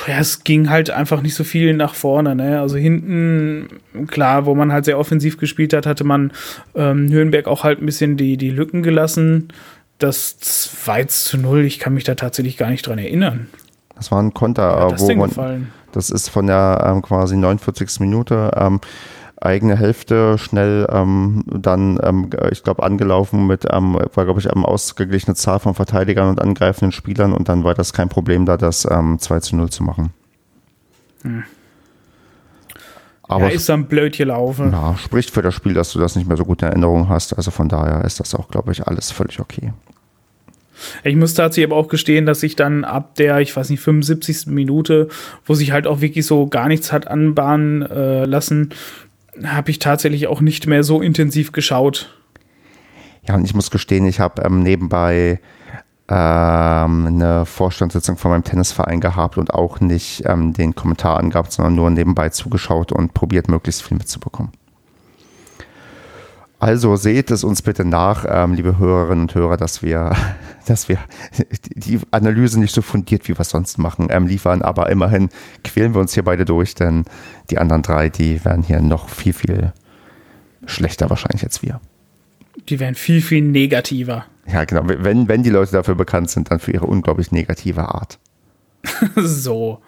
[0.07, 2.35] Ja, es ging halt einfach nicht so viel nach vorne.
[2.35, 2.61] Ne?
[2.61, 3.69] Also hinten,
[4.09, 6.33] klar, wo man halt sehr offensiv gespielt hat, hatte man
[6.75, 9.49] ähm, Nürnberg auch halt ein bisschen die, die Lücken gelassen.
[9.99, 13.49] Das 2 zu 0, ich kann mich da tatsächlich gar nicht dran erinnern.
[13.95, 15.73] Das war ein Konter, wo man, gefallen?
[15.93, 18.01] Das ist von der ähm, quasi 49.
[18.01, 18.51] Minute.
[18.57, 18.81] Ähm,
[19.41, 24.65] eigene Hälfte schnell ähm, dann, ähm, ich glaube, angelaufen mit, ähm, war, glaube ich, eine
[24.65, 28.87] ausgeglichene Zahl von Verteidigern und angreifenden Spielern und dann war das kein Problem da, das
[28.91, 30.11] ähm, 2 zu 0 zu machen.
[31.23, 31.45] Hm.
[33.25, 34.73] Aber ja, ist dann blöd gelaufen.
[34.73, 37.33] Ja, spricht für das Spiel, dass du das nicht mehr so gut in Erinnerung hast.
[37.35, 39.73] Also von daher ist das auch, glaube ich, alles völlig okay.
[41.05, 44.47] Ich muss tatsächlich aber auch gestehen, dass ich dann ab der, ich weiß nicht, 75.
[44.47, 45.09] Minute,
[45.45, 48.71] wo sich halt auch wirklich so gar nichts hat anbahnen äh, lassen,
[49.45, 52.15] habe ich tatsächlich auch nicht mehr so intensiv geschaut.
[53.27, 55.41] Ja, und ich muss gestehen, ich habe ähm, nebenbei
[56.09, 61.75] ähm, eine Vorstandssitzung von meinem Tennisverein gehabt und auch nicht ähm, den Kommentar angehabt, sondern
[61.75, 64.53] nur nebenbei zugeschaut und probiert, möglichst viel mitzubekommen.
[66.63, 70.13] Also seht es uns bitte nach, ähm, liebe Hörerinnen und Hörer, dass wir,
[70.67, 70.99] dass wir
[71.75, 74.63] die Analyse nicht so fundiert, wie wir es sonst machen, ähm, liefern.
[74.63, 75.29] Aber immerhin
[75.65, 77.05] quälen wir uns hier beide durch, denn
[77.51, 79.73] die anderen drei, die werden hier noch viel, viel
[80.65, 81.81] schlechter wahrscheinlich als wir.
[82.69, 84.27] Die werden viel, viel negativer.
[84.47, 84.83] Ja, genau.
[84.85, 88.21] Wenn, wenn die Leute dafür bekannt sind, dann für ihre unglaublich negative Art.
[89.17, 89.81] so.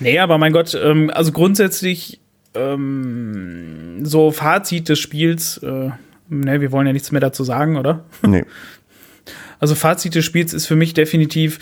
[0.00, 2.21] Nee, aber mein Gott, ähm, also grundsätzlich
[2.54, 5.90] ähm, so Fazit des Spiels, äh,
[6.28, 8.04] ne, wir wollen ja nichts mehr dazu sagen, oder?
[8.26, 8.44] Nee.
[9.58, 11.60] Also Fazit des Spiels ist für mich definitiv,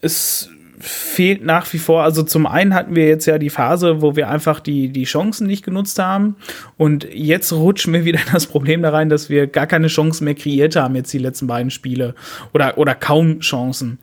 [0.00, 0.50] es
[0.80, 4.28] fehlt nach wie vor, also zum einen hatten wir jetzt ja die Phase, wo wir
[4.28, 6.36] einfach die, die Chancen nicht genutzt haben
[6.76, 10.24] und jetzt rutschen wir wieder in das Problem da rein, dass wir gar keine Chancen
[10.24, 12.14] mehr kreiert haben jetzt die letzten beiden Spiele
[12.52, 13.98] oder, oder kaum Chancen.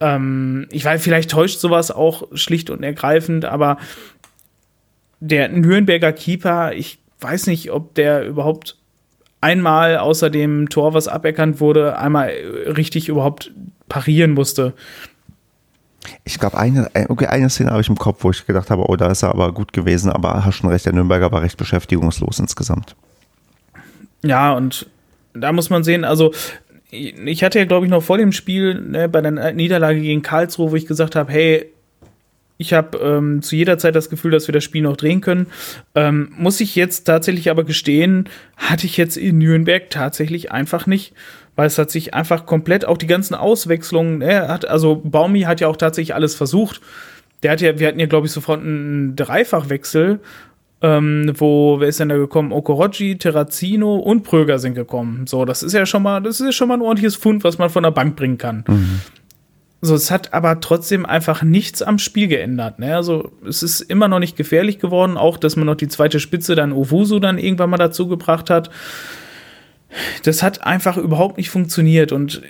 [0.00, 3.78] Ähm, ich weiß, vielleicht täuscht sowas auch schlicht und ergreifend, aber
[5.20, 8.76] der Nürnberger Keeper, ich weiß nicht, ob der überhaupt
[9.40, 12.30] einmal außer dem Tor, was aberkannt wurde, einmal
[12.76, 13.52] richtig überhaupt
[13.88, 14.74] parieren musste.
[16.24, 18.88] Ich glaube, eine, äh, okay, eine Szene habe ich im Kopf, wo ich gedacht habe,
[18.88, 21.58] oh, da ist er aber gut gewesen, aber hast schon recht, der Nürnberger war recht
[21.58, 22.96] beschäftigungslos insgesamt.
[24.22, 24.86] Ja, und
[25.34, 26.32] da muss man sehen, also
[26.90, 30.72] ich hatte ja, glaube ich, noch vor dem Spiel ne, bei der Niederlage gegen Karlsruhe,
[30.72, 31.70] wo ich gesagt habe, hey,
[32.60, 35.46] ich habe ähm, zu jeder Zeit das Gefühl, dass wir das Spiel noch drehen können.
[35.94, 41.14] Ähm, muss ich jetzt tatsächlich aber gestehen, hatte ich jetzt in Nürnberg tatsächlich einfach nicht,
[41.56, 45.62] weil es hat sich einfach komplett auch die ganzen Auswechslungen, er hat, also Baumi hat
[45.62, 46.82] ja auch tatsächlich alles versucht.
[47.42, 50.20] Der hat ja, wir hatten ja, glaube ich, sofort einen Dreifachwechsel,
[50.82, 52.52] ähm, wo, wer ist denn da gekommen?
[52.52, 55.26] Okoroji, Terrazino und Pröger sind gekommen.
[55.26, 57.56] So, das ist ja schon mal, das ist ja schon mal ein ordentliches Fund, was
[57.56, 58.64] man von der Bank bringen kann.
[58.68, 59.00] Mhm.
[59.82, 62.78] So, es hat aber trotzdem einfach nichts am Spiel geändert.
[62.78, 62.94] Ne?
[62.94, 66.54] Also es ist immer noch nicht gefährlich geworden, auch dass man noch die zweite Spitze
[66.54, 68.70] dann Owusu dann irgendwann mal dazu gebracht hat.
[70.24, 72.42] das hat einfach überhaupt nicht funktioniert und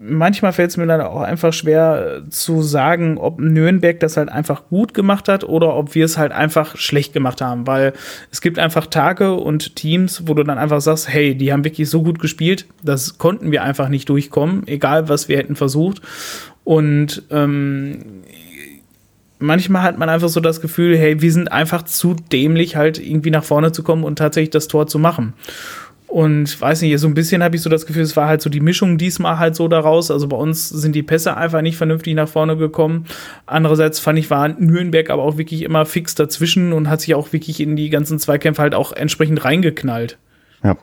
[0.00, 4.68] manchmal fällt es mir dann auch einfach schwer zu sagen, ob Nürnberg das halt einfach
[4.68, 7.92] gut gemacht hat oder ob wir es halt einfach schlecht gemacht haben, weil
[8.30, 11.90] es gibt einfach Tage und Teams, wo du dann einfach sagst, hey, die haben wirklich
[11.90, 16.00] so gut gespielt, das konnten wir einfach nicht durchkommen, egal was wir hätten versucht.
[16.68, 18.24] Und ähm,
[19.38, 23.30] manchmal hat man einfach so das Gefühl, hey, wir sind einfach zu dämlich, halt irgendwie
[23.30, 25.32] nach vorne zu kommen und tatsächlich das Tor zu machen.
[26.08, 28.50] Und weiß nicht, so ein bisschen habe ich so das Gefühl, es war halt so
[28.50, 30.10] die Mischung diesmal halt so daraus.
[30.10, 33.06] Also bei uns sind die Pässe einfach nicht vernünftig nach vorne gekommen.
[33.46, 37.32] Andererseits fand ich, war Nürnberg aber auch wirklich immer fix dazwischen und hat sich auch
[37.32, 40.18] wirklich in die ganzen Zweikämpfe halt auch entsprechend reingeknallt.
[40.62, 40.76] Ja,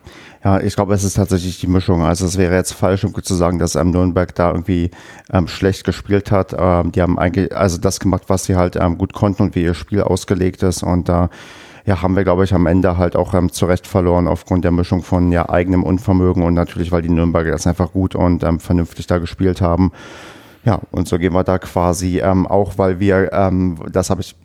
[0.46, 2.04] ja, ich glaube, es ist tatsächlich die Mischung.
[2.04, 4.92] Also es wäre jetzt falsch, um zu sagen, dass ähm, Nürnberg da irgendwie
[5.34, 6.56] ähm, schlecht gespielt hat.
[6.58, 9.64] Ähm, die haben eigentlich also das gemacht, was sie halt ähm, gut konnten und wie
[9.64, 10.84] ihr Spiel ausgelegt ist.
[10.84, 11.30] Und da äh,
[11.86, 15.04] ja, haben wir, glaube ich, am Ende halt auch ähm, zurecht verloren aufgrund der Mischung
[15.04, 19.08] von ja, eigenem Unvermögen und natürlich, weil die Nürnberger das einfach gut und ähm, vernünftig
[19.08, 19.92] da gespielt haben.
[20.64, 24.36] Ja, und so gehen wir da quasi, ähm, auch weil wir, ähm, das habe ich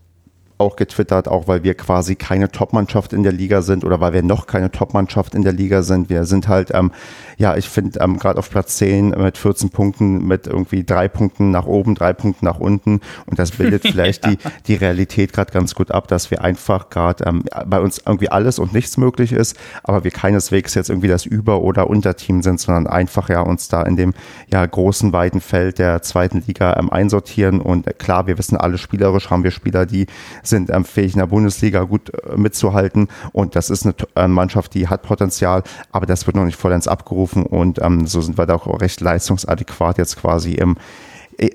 [0.60, 4.22] auch getwittert, auch weil wir quasi keine Top-Mannschaft in der Liga sind oder weil wir
[4.22, 6.10] noch keine Top-Mannschaft in der Liga sind.
[6.10, 6.92] Wir sind halt, ähm,
[7.38, 11.50] ja, ich finde, ähm, gerade auf Platz 10 mit 14 Punkten, mit irgendwie drei Punkten
[11.50, 13.00] nach oben, drei Punkten nach unten.
[13.26, 17.24] Und das bildet vielleicht die, die Realität gerade ganz gut ab, dass wir einfach gerade
[17.24, 21.24] ähm, bei uns irgendwie alles und nichts möglich ist, aber wir keineswegs jetzt irgendwie das
[21.24, 24.14] Über- oder Unterteam sind, sondern einfach ja uns da in dem
[24.52, 27.60] ja großen, weiten Feld der zweiten Liga ähm, einsortieren.
[27.60, 30.06] Und äh, klar, wir wissen alle spielerisch haben wir Spieler, die
[30.50, 33.08] sind ähm, fähig in der Bundesliga gut äh, mitzuhalten.
[33.32, 36.88] Und das ist eine äh, Mannschaft, die hat Potenzial, aber das wird noch nicht vollends
[36.88, 37.44] abgerufen.
[37.44, 40.76] Und ähm, so sind wir da auch recht leistungsadäquat jetzt quasi im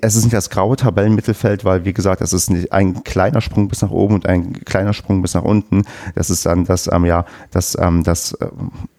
[0.02, 3.68] es ist nicht das graue Tabellenmittelfeld, weil wie gesagt, es ist nicht ein kleiner Sprung
[3.68, 5.84] bis nach oben und ein kleiner Sprung bis nach unten.
[6.16, 8.48] Das ist dann das, ähm, ja, das, ähm, das äh,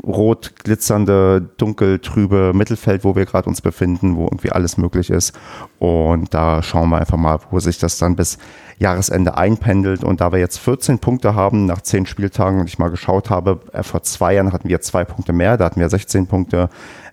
[0.07, 5.37] rot glitzernde, dunkel trübe Mittelfeld, wo wir gerade uns befinden, wo irgendwie alles möglich ist.
[5.79, 8.37] Und da schauen wir einfach mal, wo sich das dann bis
[8.79, 10.03] Jahresende einpendelt.
[10.03, 13.59] Und da wir jetzt 14 Punkte haben nach 10 Spieltagen und ich mal geschaut habe,
[13.73, 16.69] äh, vor zwei Jahren hatten wir zwei Punkte mehr, da hatten wir 16 Punkte.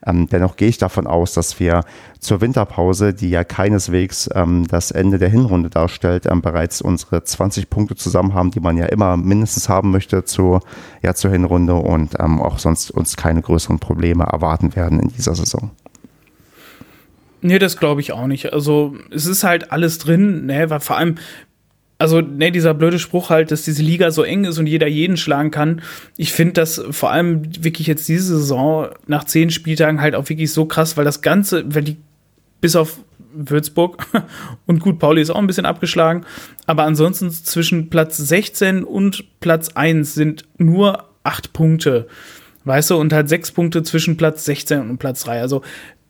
[0.06, 1.80] Ähm, dennoch gehe ich davon aus, dass wir
[2.20, 7.70] zur Winterpause, die ja keineswegs ähm, das Ende der Hinrunde darstellt, ähm, bereits unsere 20
[7.70, 10.60] Punkte zusammen haben, die man ja immer mindestens haben möchte zur,
[11.02, 15.34] ja, zur Hinrunde und ähm, auch sonst uns keine größeren Probleme erwarten werden in dieser
[15.34, 15.70] Saison.
[17.40, 18.52] Nee, das glaube ich auch nicht.
[18.52, 21.16] Also es ist halt alles drin, ne, weil vor allem
[21.98, 25.16] also, ne, dieser blöde Spruch halt, dass diese Liga so eng ist und jeder jeden
[25.16, 25.80] schlagen kann.
[26.16, 30.52] Ich finde das vor allem wirklich jetzt diese Saison nach zehn Spieltagen halt auch wirklich
[30.52, 31.96] so krass, weil das Ganze, weil die
[32.60, 32.98] bis auf
[33.32, 34.06] Würzburg
[34.66, 36.24] und gut, Pauli ist auch ein bisschen abgeschlagen,
[36.66, 42.06] aber ansonsten zwischen Platz 16 und Platz 1 sind nur acht Punkte.
[42.64, 45.40] Weißt du, und halt sechs Punkte zwischen Platz 16 und Platz 3.
[45.40, 45.62] Also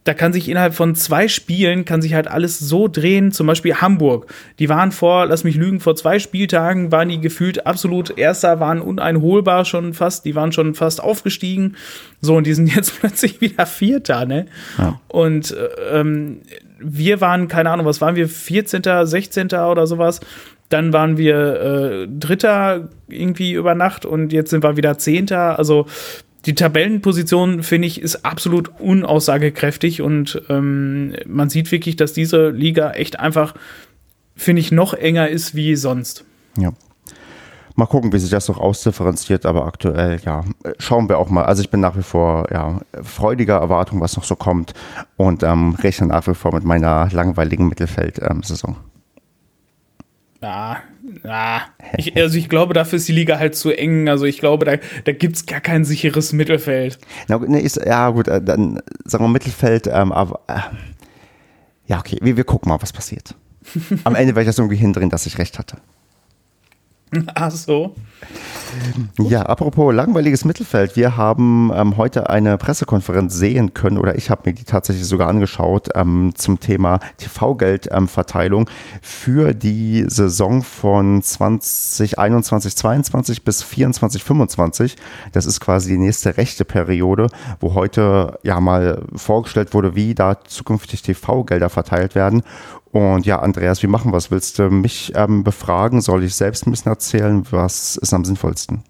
[0.04, 3.32] da kann sich innerhalb von zwei Spielen kann sich halt alles so drehen.
[3.32, 4.26] Zum Beispiel Hamburg.
[4.58, 8.82] Die waren vor, lass mich lügen, vor zwei Spieltagen waren die gefühlt absolut Erster, waren
[8.82, 10.26] uneinholbar schon fast.
[10.26, 11.76] Die waren schon fast aufgestiegen.
[12.20, 14.44] So, und die sind jetzt plötzlich wieder Vierter, ne?
[14.76, 15.00] Ja.
[15.08, 16.42] Und äh, ähm,
[16.78, 19.46] wir waren, keine Ahnung, was waren wir, 14., 16.
[19.46, 20.20] oder sowas.
[20.68, 25.58] Dann waren wir äh, Dritter irgendwie über Nacht und jetzt sind wir wieder Zehnter.
[25.58, 25.86] Also
[26.46, 32.90] die Tabellenposition, finde ich, ist absolut unaussagekräftig und ähm, man sieht wirklich, dass diese Liga
[32.92, 33.54] echt einfach,
[34.36, 36.24] finde ich, noch enger ist wie sonst.
[36.58, 36.72] Ja.
[37.76, 40.44] Mal gucken, wie sich das noch ausdifferenziert, aber aktuell, ja,
[40.78, 41.44] schauen wir auch mal.
[41.44, 44.74] Also ich bin nach wie vor, ja, freudiger Erwartung, was noch so kommt
[45.16, 48.76] und ähm, rechne nach wie vor mit meiner langweiligen Mittelfeld-Saison.
[48.78, 48.93] Ähm,
[50.44, 50.76] ja,
[51.24, 51.62] ja.
[51.96, 54.08] Ich, also ich glaube, dafür ist die Liga halt zu eng.
[54.08, 56.98] Also ich glaube, da, da gibt es gar kein sicheres Mittelfeld.
[57.28, 60.60] Na, nee, ist, ja, gut, äh, dann sagen wir Mittelfeld, ähm, aber äh,
[61.86, 63.34] ja, okay, wir, wir gucken mal, was passiert.
[64.04, 65.78] Am Ende werde ich das irgendwie hindrehen, dass ich recht hatte.
[67.34, 67.94] Ach so.
[69.18, 70.96] Ja, apropos langweiliges Mittelfeld.
[70.96, 75.28] Wir haben ähm, heute eine Pressekonferenz sehen können oder ich habe mir die tatsächlich sogar
[75.28, 84.96] angeschaut ähm, zum Thema TV-Geldverteilung ähm, für die Saison von 2021, 22 bis 24, 25.
[85.32, 87.28] Das ist quasi die nächste rechte Periode,
[87.60, 92.42] wo heute ja mal vorgestellt wurde, wie da zukünftig TV-Gelder verteilt werden.
[92.94, 94.30] Und ja, Andreas, wie machen wir es?
[94.30, 96.00] Willst du mich ähm, befragen?
[96.00, 97.42] Soll ich selbst ein bisschen erzählen?
[97.50, 98.84] Was ist am sinnvollsten?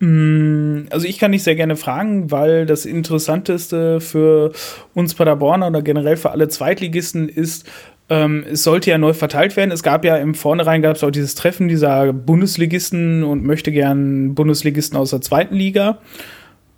[0.00, 4.52] Mm, also ich kann dich sehr gerne fragen, weil das Interessanteste für
[4.92, 7.66] uns Paderborner oder generell für alle Zweitligisten ist,
[8.10, 9.70] ähm, es sollte ja neu verteilt werden.
[9.70, 14.34] Es gab ja im Vornherein gab es auch dieses Treffen dieser Bundesligisten und möchte gern
[14.34, 16.00] Bundesligisten aus der zweiten Liga.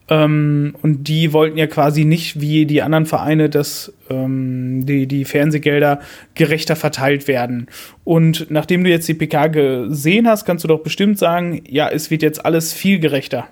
[0.09, 5.25] Ähm, und die wollten ja quasi nicht wie die anderen Vereine, dass ähm, die, die
[5.25, 6.01] Fernsehgelder
[6.35, 7.67] gerechter verteilt werden.
[8.05, 12.11] Und nachdem du jetzt die PK gesehen hast, kannst du doch bestimmt sagen, ja, es
[12.11, 13.49] wird jetzt alles viel gerechter.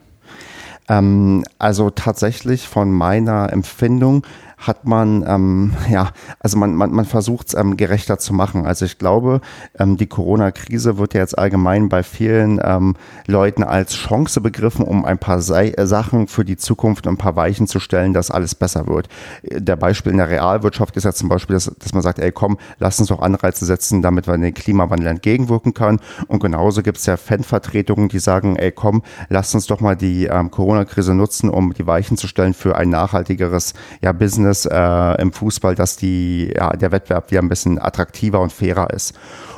[0.89, 4.25] Ähm, also tatsächlich von meiner Empfindung
[4.59, 8.67] hat man, ähm, ja, also man, man, man versucht es ähm, gerechter zu machen.
[8.67, 9.41] Also ich glaube,
[9.79, 12.97] ähm, die Corona-Krise wird ja jetzt allgemein bei vielen ähm,
[13.27, 17.37] Leuten als Chance begriffen, um ein paar Sei äh, Sachen für die Zukunft ein paar
[17.37, 19.09] Weichen zu stellen, dass alles besser wird.
[19.43, 22.59] Der Beispiel in der Realwirtschaft ist ja zum Beispiel, dass, dass man sagt, ey komm,
[22.79, 26.01] lass uns doch Anreize setzen, damit wir den Klimawandel entgegenwirken können.
[26.29, 30.27] Und genauso gibt es ja Fanvertretungen, die sagen, ey komm, lass uns doch mal die
[30.27, 35.23] ähm, Corona-Krise nutzen, um die Weichen zu stellen für ein nachhaltigeres ja, Business Business äh,
[35.23, 39.15] im Fußball, dass die, ja, der Wettbewerb wieder ein bisschen attraktiver und fairer ist.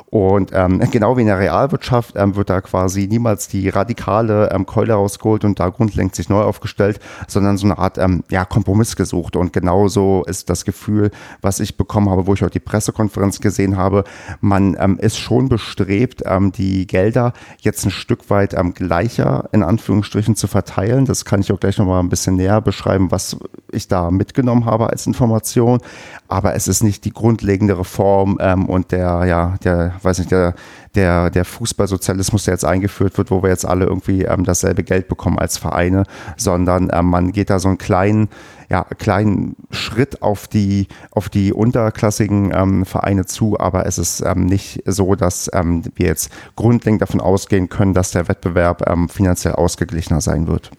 [0.08, 4.64] Und ähm, genau wie in der Realwirtschaft ähm, wird da quasi niemals die radikale ähm,
[4.64, 8.96] Keule rausgeholt und da grundlegend sich neu aufgestellt, sondern so eine Art ähm, ja, Kompromiss
[8.96, 9.36] gesucht.
[9.36, 11.10] Und genauso ist das Gefühl,
[11.42, 14.04] was ich bekommen habe, wo ich auch die Pressekonferenz gesehen habe,
[14.40, 19.62] man ähm, ist schon bestrebt, ähm, die Gelder jetzt ein Stück weit ähm, gleicher in
[19.62, 21.04] Anführungsstrichen zu verteilen.
[21.04, 23.36] Das kann ich auch gleich nochmal ein bisschen näher beschreiben, was
[23.72, 25.80] ich da mitgenommen habe als Information.
[26.28, 30.54] Aber es ist nicht die grundlegende Reform ähm, und der, ja, der weiß nicht, der,
[30.94, 35.08] der, der Fußballsozialismus, der jetzt eingeführt wird, wo wir jetzt alle irgendwie ähm, dasselbe Geld
[35.08, 36.04] bekommen als Vereine,
[36.36, 38.28] sondern ähm, man geht da so einen kleinen,
[38.68, 44.46] ja, kleinen Schritt auf die, auf die unterklassigen ähm, Vereine zu, aber es ist ähm,
[44.46, 49.54] nicht so, dass ähm, wir jetzt grundlegend davon ausgehen können, dass der Wettbewerb ähm, finanziell
[49.54, 50.70] ausgeglichener sein wird.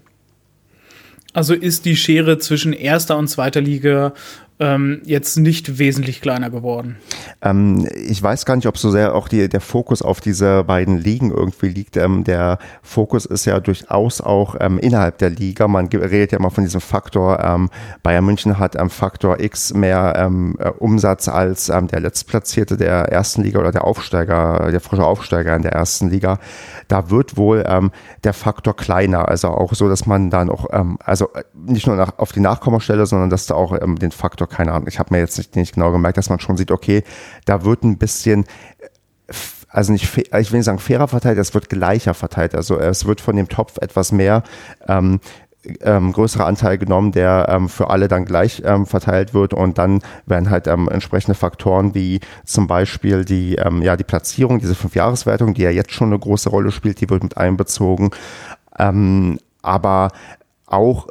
[1.38, 4.14] Also ist die Schere zwischen erster und zweiter Liga
[4.60, 6.98] ähm, jetzt nicht wesentlich kleiner geworden.
[7.42, 10.98] Ähm, ich weiß gar nicht, ob so sehr auch die, der Fokus auf diese beiden
[10.98, 11.96] Ligen irgendwie liegt.
[11.96, 15.68] Ähm, der Fokus ist ja durchaus auch ähm, innerhalb der Liga.
[15.68, 17.70] Man redet ja immer von diesem Faktor, ähm,
[18.02, 23.44] Bayern München hat am Faktor X mehr ähm, äh, Umsatz als der Letztplatzierte der ersten
[23.44, 26.40] Liga oder der Aufsteiger, der frische Aufsteiger in der ersten Liga.
[26.88, 27.64] Da wird wohl
[28.24, 29.28] der Faktor kleiner.
[29.28, 30.68] Also auch so, dass man dann auch,
[31.04, 34.74] also äh, nicht nur nach, auf die Nachkommastelle, sondern dass da auch den Faktor keine
[34.74, 37.04] Ahnung, ich habe mir jetzt nicht, nicht genau gemerkt, dass man schon sieht, okay,
[37.46, 38.46] da wird ein bisschen
[39.70, 42.56] also nicht, ich will nicht sagen fairer verteilt, es wird gleicher verteilt.
[42.56, 44.44] Also es wird von dem Topf etwas mehr
[44.88, 45.20] ähm,
[45.82, 50.02] ähm, größerer Anteil genommen, der ähm, für alle dann gleich ähm, verteilt wird und dann
[50.26, 55.54] werden halt ähm, entsprechende Faktoren wie zum Beispiel die, ähm, ja, die Platzierung, diese Fünfjahreswertung,
[55.54, 58.12] die ja jetzt schon eine große Rolle spielt, die wird mit einbezogen.
[58.80, 60.12] Ähm, aber
[60.66, 61.08] auch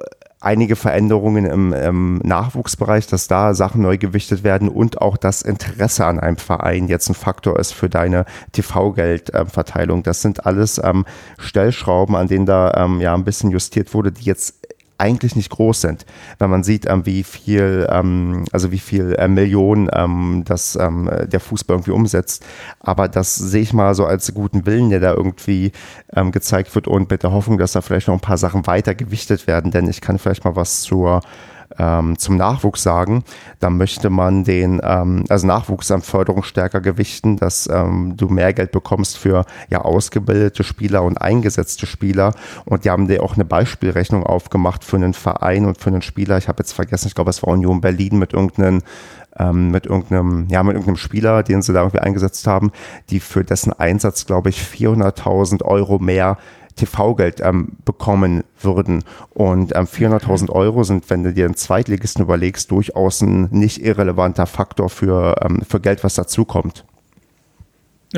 [0.46, 6.06] einige Veränderungen im, im, Nachwuchsbereich, dass da Sachen neu gewichtet werden und auch das Interesse
[6.06, 10.04] an einem Verein jetzt ein Faktor ist für deine TV-Geldverteilung.
[10.04, 11.04] Das sind alles ähm,
[11.38, 14.65] Stellschrauben, an denen da ähm, ja ein bisschen justiert wurde, die jetzt
[14.98, 16.06] eigentlich nicht groß sind.
[16.38, 21.10] Wenn man sieht, ähm, wie viel, ähm, also wie viel äh, Millionen ähm, das, ähm,
[21.26, 22.44] der Fußball irgendwie umsetzt.
[22.80, 25.72] Aber das sehe ich mal so als guten Willen, der da irgendwie
[26.14, 28.94] ähm, gezeigt wird und mit der Hoffnung, dass da vielleicht noch ein paar Sachen weiter
[28.94, 29.70] gewichtet werden.
[29.70, 31.20] Denn ich kann vielleicht mal was zur
[31.78, 33.24] ähm, zum Nachwuchs sagen,
[33.60, 39.18] dann möchte man den, ähm, also Nachwuchsförderung stärker gewichten, dass ähm, du mehr Geld bekommst
[39.18, 42.34] für ja ausgebildete Spieler und eingesetzte Spieler.
[42.64, 46.38] Und die haben dir auch eine Beispielrechnung aufgemacht für einen Verein und für einen Spieler.
[46.38, 48.82] Ich habe jetzt vergessen, ich glaube, es war Union Berlin mit irgendeinem
[49.38, 52.72] ähm, mit irgendeinem, ja, mit irgendeinem Spieler, den sie da irgendwie eingesetzt haben,
[53.10, 56.38] die für dessen Einsatz, glaube ich, 400.000 Euro mehr
[56.76, 59.04] TV-Geld ähm, bekommen würden.
[59.30, 64.46] Und ähm, 400.000 Euro sind, wenn du dir einen Zweitligisten überlegst, durchaus ein nicht irrelevanter
[64.46, 66.84] Faktor für, ähm, für Geld, was dazukommt.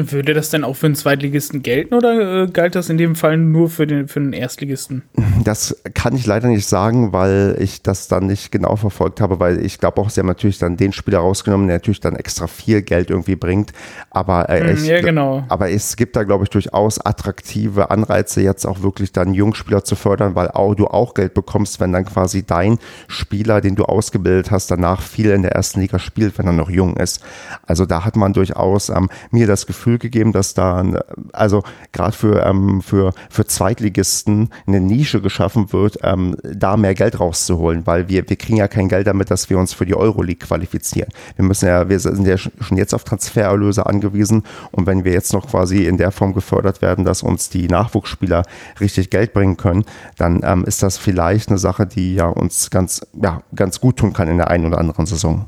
[0.07, 3.37] Würde das denn auch für einen Zweitligisten gelten oder äh, galt das in dem Fall
[3.37, 5.03] nur für den, für den Erstligisten?
[5.45, 9.65] Das kann ich leider nicht sagen, weil ich das dann nicht genau verfolgt habe, weil
[9.65, 12.83] ich glaube auch, sie haben natürlich dann den Spieler rausgenommen, der natürlich dann extra viel
[12.83, 13.73] Geld irgendwie bringt.
[14.11, 15.45] Aber, äh, ich, ja, genau.
[15.49, 19.97] aber es gibt da, glaube ich, durchaus attraktive Anreize, jetzt auch wirklich dann Jungspieler zu
[19.97, 22.79] fördern, weil auch, du auch Geld bekommst, wenn dann quasi dein
[23.09, 26.71] Spieler, den du ausgebildet hast, danach viel in der ersten Liga spielt, wenn er noch
[26.71, 27.23] jung ist.
[27.67, 30.85] Also da hat man durchaus ähm, mir das Gefühl, Gefühl gegeben, dass da,
[31.33, 31.63] also
[31.93, 37.87] gerade für, ähm, für, für Zweitligisten eine Nische geschaffen wird, ähm, da mehr Geld rauszuholen,
[37.87, 41.11] weil wir, wir kriegen ja kein Geld damit, dass wir uns für die Euroleague qualifizieren.
[41.37, 45.33] Wir müssen ja, wir sind ja schon jetzt auf Transfererlöse angewiesen und wenn wir jetzt
[45.33, 48.43] noch quasi in der Form gefördert werden, dass uns die Nachwuchsspieler
[48.81, 49.85] richtig Geld bringen können,
[50.19, 54.13] dann ähm, ist das vielleicht eine Sache, die ja uns ganz, ja, ganz gut tun
[54.13, 55.47] kann in der einen oder anderen Saison.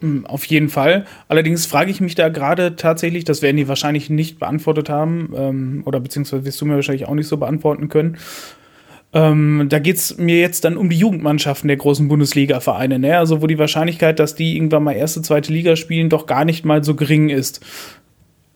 [0.00, 1.06] Hm, auf jeden Fall.
[1.28, 5.82] Allerdings frage ich mich da gerade tatsächlich, das werden die wahrscheinlich nicht beantwortet haben, ähm,
[5.86, 8.18] oder beziehungsweise wirst du mir wahrscheinlich auch nicht so beantworten können.
[9.14, 13.16] Ähm, da geht es mir jetzt dann um die Jugendmannschaften der großen Bundesliga-Vereine, ne?
[13.16, 16.64] Also wo die Wahrscheinlichkeit, dass die irgendwann mal erste, zweite Liga spielen, doch gar nicht
[16.66, 17.64] mal so gering ist.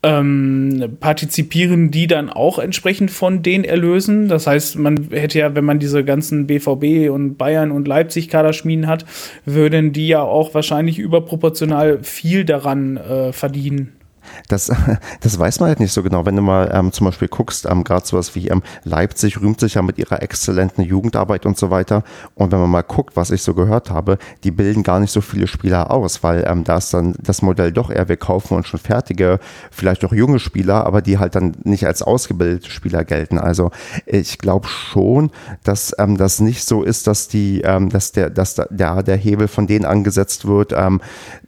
[0.03, 4.29] Ähm, partizipieren die dann auch entsprechend von den Erlösen?
[4.29, 8.87] Das heißt, man hätte ja, wenn man diese ganzen BVB und Bayern und Leipzig Kaderschmieden
[8.87, 9.05] hat,
[9.45, 14.00] würden die ja auch wahrscheinlich überproportional viel daran äh, verdienen.
[14.49, 14.71] Das,
[15.21, 16.27] das weiß man halt nicht so genau.
[16.27, 19.75] Wenn du mal ähm, zum Beispiel guckst, ähm, gerade sowas wie ähm, Leipzig rühmt sich
[19.75, 22.05] ja mit ihrer exzellenten Jugendarbeit und so weiter.
[22.35, 25.21] Und wenn man mal guckt, was ich so gehört habe, die bilden gar nicht so
[25.21, 28.69] viele Spieler aus, weil ähm, da ist dann das Modell doch eher, wir kaufen uns
[28.69, 29.41] schon fertige,
[29.71, 33.39] vielleicht auch junge Spieler, aber die halt dann nicht als ausgebildete Spieler gelten.
[33.39, 33.71] Also
[34.07, 35.31] ich glaube schon,
[35.65, 39.49] dass ähm, das nicht so ist, dass die, ähm, dass der, dass der, der Hebel
[39.49, 41.01] von denen angesetzt wird, ähm,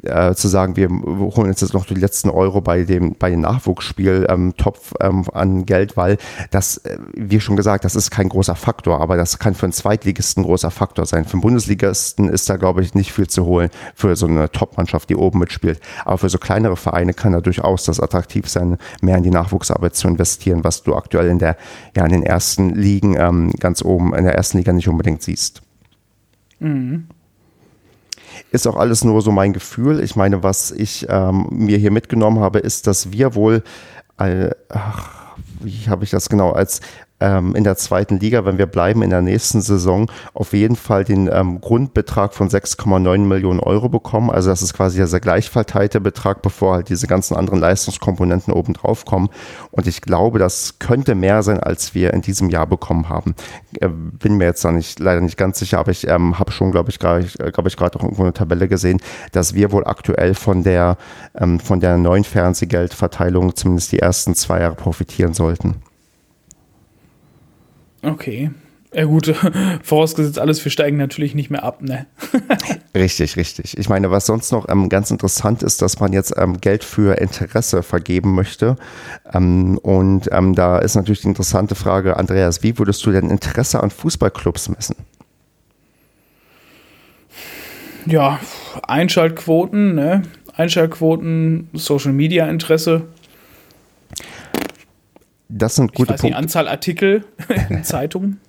[0.03, 3.41] äh, zu sagen, wir holen uns jetzt noch die letzten Euro bei dem, bei dem
[3.41, 6.19] Nachwuchsspiel ähm, Topf ähm, an Geld, weil
[6.51, 9.73] das, äh, wie schon gesagt, das ist kein großer Faktor, aber das kann für einen
[9.73, 11.25] Zweitligisten ein großer Faktor sein.
[11.25, 15.11] Für einen Bundesligisten ist da, glaube ich, nicht viel zu holen für so eine Top-Mannschaft,
[15.11, 15.81] die oben mitspielt.
[16.05, 19.95] Aber für so kleinere Vereine kann da durchaus das attraktiv sein, mehr in die Nachwuchsarbeit
[19.95, 21.57] zu investieren, was du aktuell in der,
[21.97, 25.63] ja, in den ersten Ligen ähm, ganz oben, in der ersten Liga nicht unbedingt siehst.
[26.61, 27.09] Mhm.
[28.51, 30.01] Ist auch alles nur so mein Gefühl.
[30.01, 33.62] Ich meine, was ich ähm, mir hier mitgenommen habe, ist, dass wir wohl,
[34.18, 36.80] äh, ach, wie habe ich das genau, als
[37.23, 41.05] ähm, in der zweiten Liga, wenn wir bleiben in der nächsten Saison, auf jeden Fall
[41.05, 44.31] den ähm, Grundbetrag von 6,9 Millionen Euro bekommen.
[44.31, 48.75] Also das ist quasi der gleich verteilte Betrag, bevor halt diese ganzen anderen Leistungskomponenten oben
[48.75, 49.29] drauf kommen.
[49.70, 53.35] Und ich glaube, das könnte mehr sein, als wir in diesem Jahr bekommen haben.
[53.81, 56.73] Äh, bin mir jetzt da nicht, leider nicht ganz sicher, aber ich ähm, habe schon,
[56.73, 59.01] glaube ich, gerade glaube ich, auch irgendwo eine Tabelle gesehen,
[59.31, 60.97] dass wir wohl aktuell von der,
[61.39, 65.83] ähm, von der neuen Fernsehgeldverteilung zumindest die ersten zwei Jahre profitieren sollten.
[68.03, 68.50] Okay.
[68.94, 69.34] Ja gut,
[69.82, 72.07] vorausgesetzt alles, wir steigen natürlich nicht mehr ab, ne?
[72.94, 73.78] richtig, richtig.
[73.78, 77.16] Ich meine, was sonst noch ähm, ganz interessant ist, dass man jetzt ähm, Geld für
[77.18, 78.76] Interesse vergeben möchte.
[79.32, 83.82] Ähm, und ähm, da ist natürlich die interessante Frage, Andreas, wie würdest du denn Interesse
[83.82, 84.96] an Fußballclubs messen?
[88.05, 88.40] Ja,
[88.86, 90.22] Einschaltquoten, ne?
[90.55, 93.05] Einschaltquoten, Social Media Interesse,
[95.53, 96.26] das sind gute ich weiß Punkte.
[96.28, 97.24] Die Anzahl Artikel
[97.68, 98.40] in Zeitungen.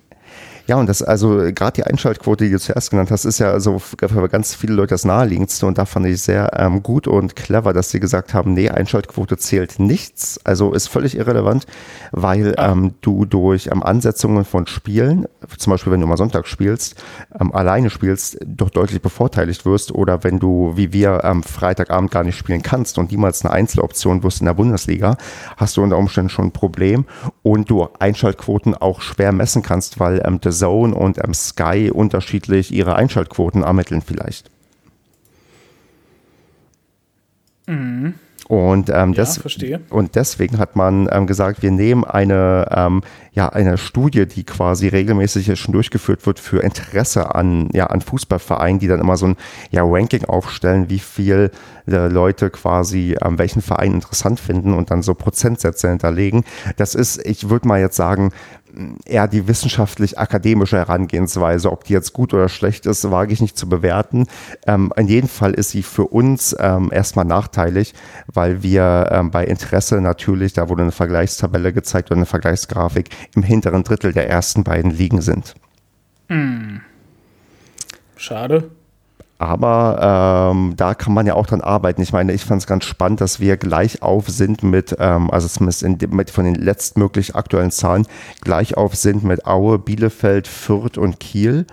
[0.66, 3.78] Ja, und das, also gerade die Einschaltquote, die du zuerst genannt hast, ist ja also
[3.78, 7.74] für ganz viele Leute das naheliegendste und da fand ich sehr ähm, gut und clever,
[7.74, 11.66] dass sie gesagt haben, nee, Einschaltquote zählt nichts, also ist völlig irrelevant,
[12.12, 15.26] weil ähm, du durch ähm, Ansetzungen von Spielen,
[15.58, 16.94] zum Beispiel wenn du mal Sonntag spielst,
[17.38, 22.24] ähm, alleine spielst, doch deutlich bevorteiligt wirst oder wenn du, wie wir, am Freitagabend gar
[22.24, 25.18] nicht spielen kannst und niemals eine Einzeloption wirst in der Bundesliga,
[25.58, 27.04] hast du unter Umständen schon ein Problem
[27.42, 32.72] und du Einschaltquoten auch schwer messen kannst, weil ähm, das Zone und ähm, Sky unterschiedlich
[32.72, 34.50] ihre Einschaltquoten ermitteln vielleicht.
[37.66, 38.14] Mhm.
[38.46, 39.24] Und, ähm, ja,
[39.88, 43.02] und deswegen hat man ähm, gesagt, wir nehmen eine, ähm,
[43.32, 48.80] ja, eine Studie, die quasi regelmäßig schon durchgeführt wird für Interesse an, ja, an Fußballvereinen,
[48.80, 49.36] die dann immer so ein
[49.70, 51.52] ja, Ranking aufstellen, wie viel
[51.86, 56.44] äh, Leute quasi ähm, welchen Verein interessant finden und dann so Prozentsätze hinterlegen.
[56.76, 58.30] Das ist, ich würde mal jetzt sagen,
[59.04, 61.70] eher die wissenschaftlich-akademische Herangehensweise.
[61.70, 64.26] Ob die jetzt gut oder schlecht ist, wage ich nicht zu bewerten.
[64.66, 67.94] Ähm, in jedem Fall ist sie für uns ähm, erstmal nachteilig,
[68.26, 73.42] weil wir ähm, bei Interesse natürlich, da wurde eine Vergleichstabelle gezeigt oder eine Vergleichsgrafik, im
[73.42, 75.54] hinteren Drittel der ersten beiden Ligen sind.
[76.28, 76.80] Hm.
[78.16, 78.70] Schade.
[79.38, 82.00] Aber ähm, da kann man ja auch dran arbeiten.
[82.02, 85.48] Ich meine, ich fand es ganz spannend, dass wir gleich auf sind mit, ähm, also
[85.48, 88.06] zumindest in, mit von den letztmöglich aktuellen Zahlen,
[88.40, 91.66] gleich auf sind mit Aue, Bielefeld, Fürth und Kiel.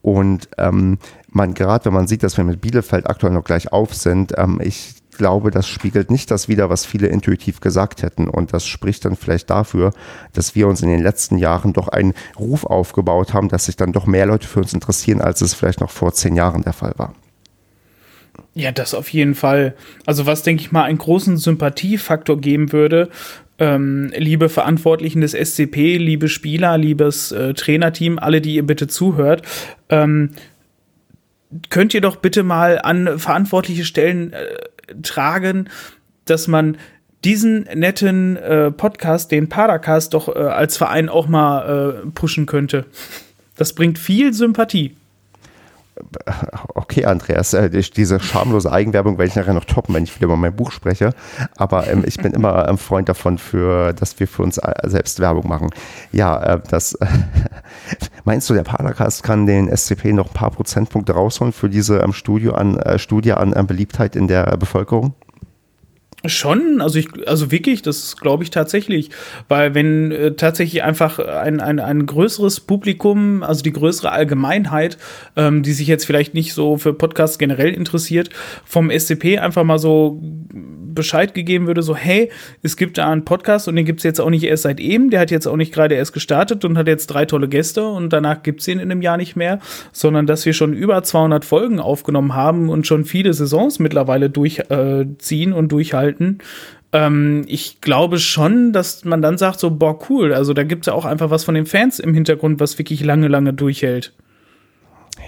[0.00, 0.98] Und ähm,
[1.28, 4.60] man gerade, wenn man sieht, dass wir mit Bielefeld aktuell noch gleich auf sind, ähm,
[4.62, 8.28] ich glaube, das spiegelt nicht das wider, was viele intuitiv gesagt hätten.
[8.28, 9.92] Und das spricht dann vielleicht dafür,
[10.32, 13.92] dass wir uns in den letzten Jahren doch einen Ruf aufgebaut haben, dass sich dann
[13.92, 16.94] doch mehr Leute für uns interessieren, als es vielleicht noch vor zehn Jahren der Fall
[16.96, 17.14] war.
[18.54, 19.74] Ja, das auf jeden Fall.
[20.06, 23.10] Also was, denke ich mal, einen großen Sympathiefaktor geben würde,
[23.58, 29.42] ähm, liebe Verantwortlichen des SCP, liebe Spieler, liebes äh, Trainerteam, alle, die ihr bitte zuhört,
[29.88, 30.30] ähm,
[31.70, 34.46] könnt ihr doch bitte mal an verantwortliche Stellen äh,
[35.02, 35.68] tragen,
[36.24, 36.76] dass man
[37.24, 42.86] diesen netten äh, Podcast, den Paracast, doch äh, als Verein auch mal äh, pushen könnte.
[43.56, 44.96] Das bringt viel Sympathie.
[46.74, 50.36] okay, Andreas, äh, diese schamlose Eigenwerbung werde ich nachher noch toppen, wenn ich wieder über
[50.36, 51.10] mein Buch spreche.
[51.56, 55.20] Aber ähm, ich bin immer ein Freund davon, für, dass wir für uns äh, selbst
[55.20, 55.70] Werbung machen.
[56.12, 57.06] Ja, äh, das äh,
[58.24, 62.12] meinst du, der Paracast kann den SCP noch ein paar Prozentpunkte rausholen für diese ähm,
[62.12, 65.14] Studie an, äh, Studie an ähm, Beliebtheit in der Bevölkerung?
[66.26, 69.10] Schon, also ich, also wirklich, das glaube ich tatsächlich,
[69.46, 74.98] weil wenn äh, tatsächlich einfach ein, ein, ein größeres Publikum, also die größere Allgemeinheit,
[75.36, 78.30] ähm, die sich jetzt vielleicht nicht so für Podcasts generell interessiert,
[78.64, 80.20] vom SCP einfach mal so
[80.92, 84.20] Bescheid gegeben würde, so hey, es gibt da einen Podcast und den gibt es jetzt
[84.20, 86.88] auch nicht erst seit eben, der hat jetzt auch nicht gerade erst gestartet und hat
[86.88, 89.60] jetzt drei tolle Gäste und danach gibt es ihn in einem Jahr nicht mehr,
[89.92, 95.52] sondern dass wir schon über 200 Folgen aufgenommen haben und schon viele Saisons mittlerweile durchziehen
[95.52, 96.07] äh, und durchhalten.
[96.92, 100.86] Ähm, ich glaube schon, dass man dann sagt so, boah, cool, also da gibt es
[100.86, 104.12] ja auch einfach was von den Fans im Hintergrund, was wirklich lange, lange durchhält.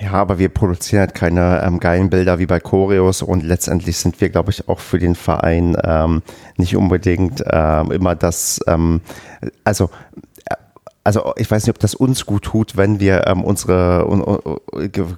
[0.00, 4.20] Ja, aber wir produzieren halt keine ähm, geilen Bilder wie bei Choreos und letztendlich sind
[4.20, 6.22] wir, glaube ich, auch für den Verein ähm,
[6.56, 9.02] nicht unbedingt ähm, immer das, ähm,
[9.64, 9.90] also
[11.10, 14.60] also ich weiß nicht, ob das uns gut tut, wenn wir ähm, unsere un, un,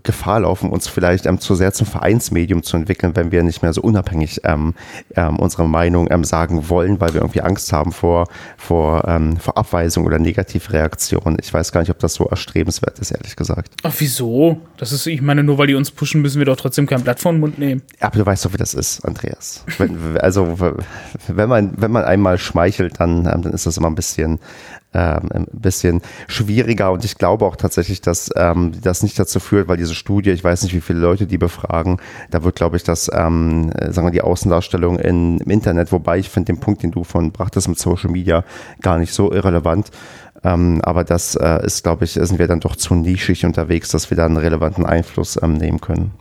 [0.03, 3.75] Gefahr laufen, uns vielleicht ähm, zu sehr zum Vereinsmedium zu entwickeln, wenn wir nicht mehr
[3.75, 4.73] so unabhängig ähm,
[5.17, 8.27] ähm, unsere Meinung ähm, sagen wollen, weil wir irgendwie Angst haben vor,
[8.57, 11.37] vor, ähm, vor Abweisung oder Negativreaktion.
[11.43, 13.75] Ich weiß gar nicht, ob das so erstrebenswert ist, ehrlich gesagt.
[13.83, 14.63] Ach, wieso?
[14.79, 17.21] Das ist, ich meine, nur weil die uns pushen, müssen wir doch trotzdem kein Blatt
[17.21, 17.83] vor den Mund nehmen.
[18.01, 19.63] Aber du weißt doch, wie das ist, Andreas.
[19.77, 20.57] Wenn, also,
[21.29, 24.39] wenn man, wenn man einmal schmeichelt, dann, dann ist das immer ein bisschen,
[24.95, 29.69] ähm, ein bisschen schwieriger und ich glaube auch tatsächlich, dass ähm, das nicht dazu führt,
[29.69, 31.99] weil diese Studie, ich weiß nicht, wie viele Leute die befragen,
[32.31, 36.29] da wird, glaube ich, das, ähm, sagen wir, die Außendarstellung in, im Internet, wobei ich
[36.29, 38.45] finde den Punkt, den du von brachtest mit Social Media,
[38.81, 39.91] gar nicht so irrelevant.
[40.45, 44.11] Ähm, aber das äh, ist, glaube ich, sind wir dann doch zu nischig unterwegs, dass
[44.11, 46.13] wir da einen relevanten Einfluss ähm, nehmen können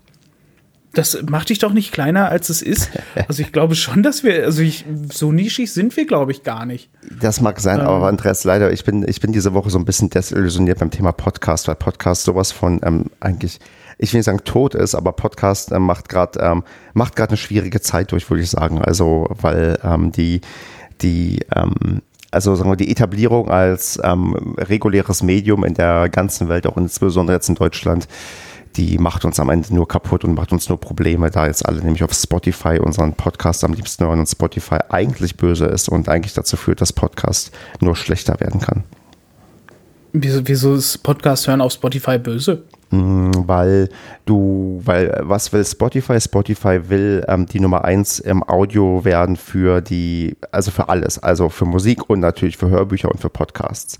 [0.93, 2.89] das macht dich doch nicht kleiner, als es ist.
[3.27, 6.65] Also ich glaube schon, dass wir, also ich, so nischig sind wir, glaube ich, gar
[6.65, 6.89] nicht.
[7.21, 7.85] Das mag sein, ähm.
[7.85, 11.11] aber Andreas, leider, ich bin, ich bin diese Woche so ein bisschen desillusioniert beim Thema
[11.11, 13.59] Podcast, weil Podcast sowas von ähm, eigentlich,
[13.97, 16.63] ich will nicht sagen tot ist, aber Podcast ähm, macht gerade ähm,
[16.93, 18.81] macht gerade eine schwierige Zeit durch, würde ich sagen.
[18.81, 20.41] Also weil ähm, die
[21.01, 26.65] die ähm, also sagen wir, die Etablierung als ähm, reguläres Medium in der ganzen Welt,
[26.65, 28.07] auch insbesondere jetzt in Deutschland,
[28.75, 31.81] die macht uns am Ende nur kaputt und macht uns nur Probleme, da jetzt alle
[31.81, 36.33] nämlich auf Spotify unseren Podcast am liebsten hören und Spotify eigentlich böse ist und eigentlich
[36.33, 38.83] dazu führt, dass Podcast nur schlechter werden kann.
[40.13, 42.63] Wieso, wieso ist Podcast hören auf Spotify böse?
[42.91, 43.89] Mm, weil
[44.25, 46.19] du, weil was will Spotify?
[46.19, 51.47] Spotify will ähm, die Nummer eins im Audio werden für die, also für alles, also
[51.47, 53.97] für Musik und natürlich für Hörbücher und für Podcasts.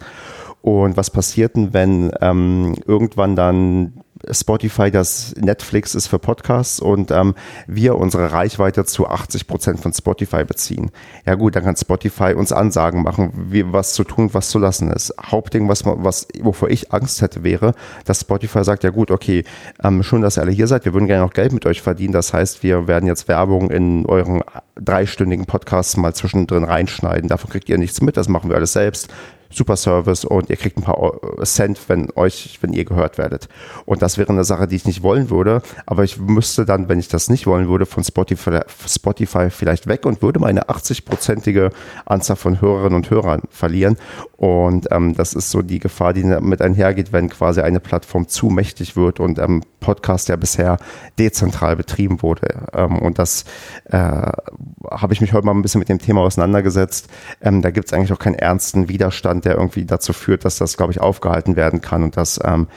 [0.62, 3.94] Und was passiert denn, wenn ähm, irgendwann dann
[4.30, 7.34] Spotify das Netflix ist für Podcasts und ähm,
[7.68, 10.92] wir unsere Reichweite zu 80 Prozent von Spotify beziehen.
[11.26, 14.92] Ja gut, dann kann Spotify uns Ansagen machen, wie, was zu tun, was zu lassen
[14.92, 15.14] ist.
[15.20, 17.74] Hauptding, was, was, wovor ich Angst hätte, wäre,
[18.06, 19.44] dass Spotify sagt, ja gut, okay,
[19.84, 22.14] ähm, schon, dass ihr alle hier seid, wir würden gerne noch Geld mit euch verdienen.
[22.14, 24.44] Das heißt, wir werden jetzt Werbung in euren
[24.76, 27.28] dreistündigen Podcasts mal zwischendrin reinschneiden.
[27.30, 29.10] Davon kriegt ihr nichts mit, das machen wir alles selbst
[29.52, 33.48] super Service und ihr kriegt ein paar Cent, wenn euch, wenn ihr gehört werdet.
[33.86, 37.00] Und das wäre eine Sache, die ich nicht wollen würde, aber ich müsste dann, wenn
[37.00, 41.72] ich das nicht wollen würde, von Spotify, Spotify vielleicht weg und würde meine 80-prozentige
[42.06, 43.98] Anzahl von Hörerinnen und Hörern verlieren.
[44.38, 48.48] Und ähm, das ist so die Gefahr, die damit einhergeht, wenn quasi eine Plattform zu
[48.48, 50.78] mächtig wird und ähm, Podcast ja bisher
[51.20, 52.68] dezentral betrieben wurde.
[52.74, 53.46] Ähm, und das
[53.86, 57.08] äh, habe ich mich heute mal ein bisschen mit dem Thema auseinandergesetzt.
[57.42, 60.78] Ähm, da gibt es eigentlich auch keinen ernsten Widerstand, der irgendwie dazu führt, dass das,
[60.78, 62.04] glaube ich, aufgehalten werden kann.
[62.04, 62.68] Und das, ähm,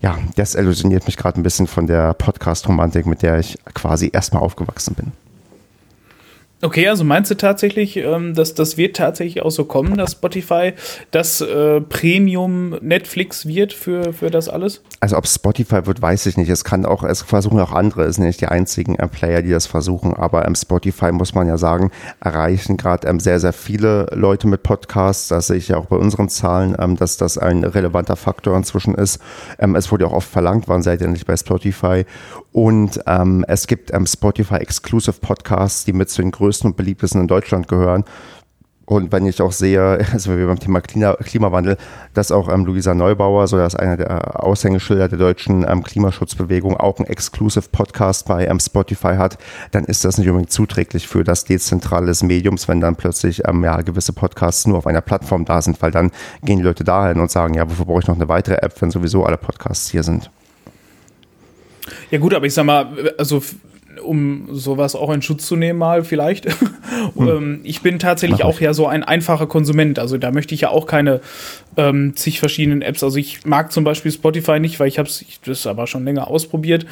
[0.00, 4.42] ja, das illusioniert mich gerade ein bisschen von der Podcast-Romantik, mit der ich quasi erstmal
[4.42, 5.12] aufgewachsen bin.
[6.62, 10.74] Okay, also meinst du tatsächlich, ähm, dass das wird tatsächlich auch so kommen, dass Spotify
[11.10, 14.82] das äh, Premium Netflix wird für, für das alles?
[15.00, 16.50] Also ob Spotify wird, weiß ich nicht.
[16.50, 19.50] Es kann auch, es versuchen auch andere, es sind nicht die einzigen äh, Player, die
[19.50, 21.90] das versuchen, aber ähm, Spotify muss man ja sagen,
[22.20, 25.28] erreichen gerade ähm, sehr, sehr viele Leute mit Podcasts.
[25.28, 28.94] Das sehe ich ja auch bei unseren Zahlen, ähm, dass das ein relevanter Faktor inzwischen
[28.94, 29.18] ist.
[29.58, 32.04] Ähm, es wurde auch oft verlangt, wann seid ihr nicht bei Spotify?
[32.52, 37.28] Und ähm, es gibt Spotify Exclusive Podcasts, die mit zu den größten und beliebtesten in
[37.28, 38.04] Deutschland gehören.
[38.90, 41.76] Und wenn ich auch sehe, also wie beim Thema Klima, Klimawandel,
[42.12, 46.98] dass auch ähm, Luisa Neubauer, so dass einer der Aushängeschilder der deutschen ähm, Klimaschutzbewegung, auch
[46.98, 49.38] einen Exclusive Podcast bei ähm, Spotify hat,
[49.70, 53.62] dann ist das nicht unbedingt zuträglich für das Dezentrale des Mediums, wenn dann plötzlich ähm,
[53.62, 56.10] ja, gewisse Podcasts nur auf einer Plattform da sind, weil dann
[56.42, 58.90] gehen die Leute dahin und sagen, ja, wofür brauche ich noch eine weitere App, wenn
[58.90, 60.32] sowieso alle Podcasts hier sind.
[62.10, 63.42] Ja gut, aber ich sag mal, also
[64.02, 66.46] um sowas auch in Schutz zu nehmen, mal vielleicht.
[67.16, 67.60] Hm.
[67.62, 69.98] ich bin tatsächlich auch ja so ein einfacher Konsument.
[69.98, 71.20] Also da möchte ich ja auch keine
[71.76, 73.02] ähm, zig verschiedenen Apps.
[73.02, 75.08] Also ich mag zum Beispiel Spotify nicht, weil ich habe
[75.44, 76.86] das aber schon länger ausprobiert.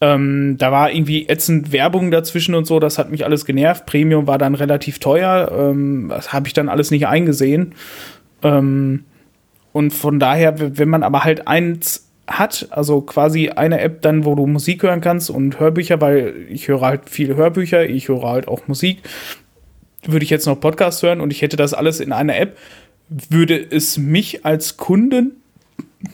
[0.00, 3.86] Ähm, da war irgendwie ätzend Werbung dazwischen und so, das hat mich alles genervt.
[3.86, 7.74] Premium war dann relativ teuer, ähm, das habe ich dann alles nicht eingesehen.
[8.42, 9.04] Ähm,
[9.72, 14.34] und von daher, wenn man aber halt eins hat, also quasi eine App dann, wo
[14.34, 18.48] du Musik hören kannst und Hörbücher, weil ich höre halt viele Hörbücher, ich höre halt
[18.48, 18.98] auch Musik,
[20.04, 22.56] würde ich jetzt noch Podcast hören und ich hätte das alles in einer App,
[23.08, 25.42] würde es mich als Kunden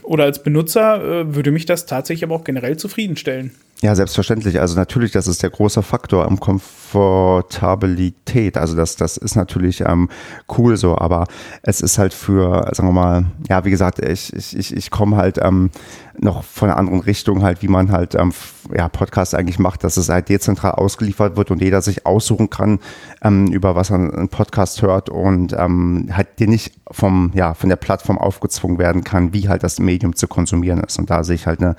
[0.03, 3.53] oder als Benutzer, äh, würde mich das tatsächlich aber auch generell zufriedenstellen.
[3.81, 4.61] Ja, selbstverständlich.
[4.61, 8.57] Also natürlich, das ist der große Faktor am Komfortabilität.
[8.57, 10.09] Also das, das ist natürlich ähm,
[10.57, 11.29] cool so, aber
[11.63, 15.17] es ist halt für, sagen wir mal, ja, wie gesagt, ich, ich, ich, ich komme
[15.17, 15.71] halt ähm,
[16.19, 18.33] noch von einer anderen Richtung halt, wie man halt ähm,
[18.77, 22.81] ja, Podcast eigentlich macht, dass es halt dezentral ausgeliefert wird und jeder sich aussuchen kann,
[23.23, 27.69] ähm, über was er einen Podcast hört und ähm, halt dir nicht vom, ja, von
[27.69, 30.99] der Plattform aufgezwungen werden kann, wie halt das Medium zu konsumieren ist.
[30.99, 31.77] Und da sehe ich halt eine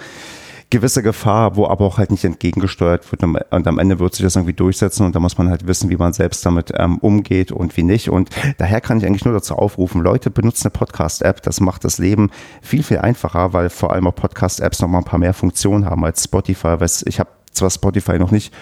[0.70, 3.24] gewisse Gefahr, wo aber auch halt nicht entgegengesteuert wird.
[3.24, 5.98] Und am Ende wird sich das irgendwie durchsetzen und da muss man halt wissen, wie
[5.98, 8.10] man selbst damit ähm, umgeht und wie nicht.
[8.10, 11.42] Und daher kann ich eigentlich nur dazu aufrufen, Leute, benutzt eine Podcast-App.
[11.42, 12.30] Das macht das Leben
[12.62, 16.06] viel, viel einfacher, weil vor allem auch Podcast-Apps noch mal ein paar mehr Funktionen haben
[16.06, 16.78] als Spotify.
[17.06, 18.54] Ich habe zwar Spotify noch nicht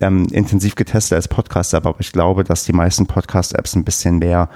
[0.00, 4.48] ähm, intensiv getestet als Podcast-App, aber ich glaube, dass die meisten Podcast-Apps ein bisschen mehr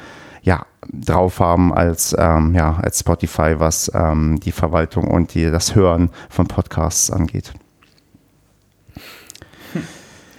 [0.45, 5.75] ja, drauf haben als, ähm, ja, als Spotify, was ähm, die Verwaltung und die, das
[5.75, 7.53] Hören von Podcasts angeht.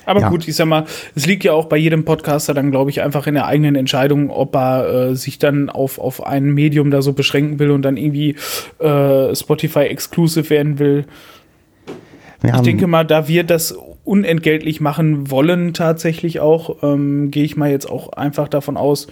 [0.05, 0.29] Aber ja.
[0.29, 0.85] gut, ich sag mal,
[1.15, 4.29] es liegt ja auch bei jedem Podcaster dann, glaube ich, einfach in der eigenen Entscheidung,
[4.29, 7.97] ob er äh, sich dann auf, auf ein Medium da so beschränken will und dann
[7.97, 8.35] irgendwie
[8.77, 11.05] äh, Spotify exclusive werden will.
[12.41, 17.57] Wir ich denke mal, da wir das unentgeltlich machen wollen, tatsächlich auch, ähm, gehe ich
[17.57, 19.07] mal jetzt auch einfach davon aus,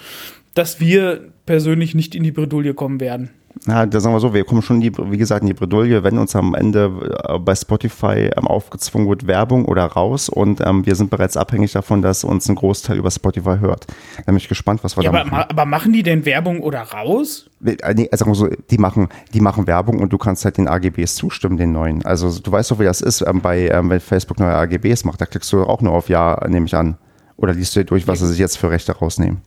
[0.53, 3.29] dass wir persönlich nicht in die Bredouille kommen werden.
[3.67, 6.17] Ja, da sagen wir so, wir kommen schon, die, wie gesagt, in die Bredouille, wenn
[6.17, 6.91] uns am Ende
[7.27, 11.71] äh, bei Spotify ähm, aufgezwungen wird, Werbung oder raus und ähm, wir sind bereits abhängig
[11.71, 13.87] davon, dass uns ein Großteil über Spotify hört.
[14.17, 15.45] Da bin ich gespannt, was wir ja, da aber, machen.
[15.49, 17.49] Aber machen die denn Werbung oder raus?
[17.63, 20.67] Äh, nee, sagen wir so, die machen, die machen Werbung und du kannst halt den
[20.67, 22.03] AGBs zustimmen, den neuen.
[22.05, 25.21] Also du weißt doch, wie das ist, ähm, bei, ähm, wenn Facebook neue AGBs macht,
[25.21, 26.97] da klickst du auch nur auf Ja, nehme ich an.
[27.37, 29.41] Oder liest du dir durch, was sie sich jetzt für Rechte rausnehmen?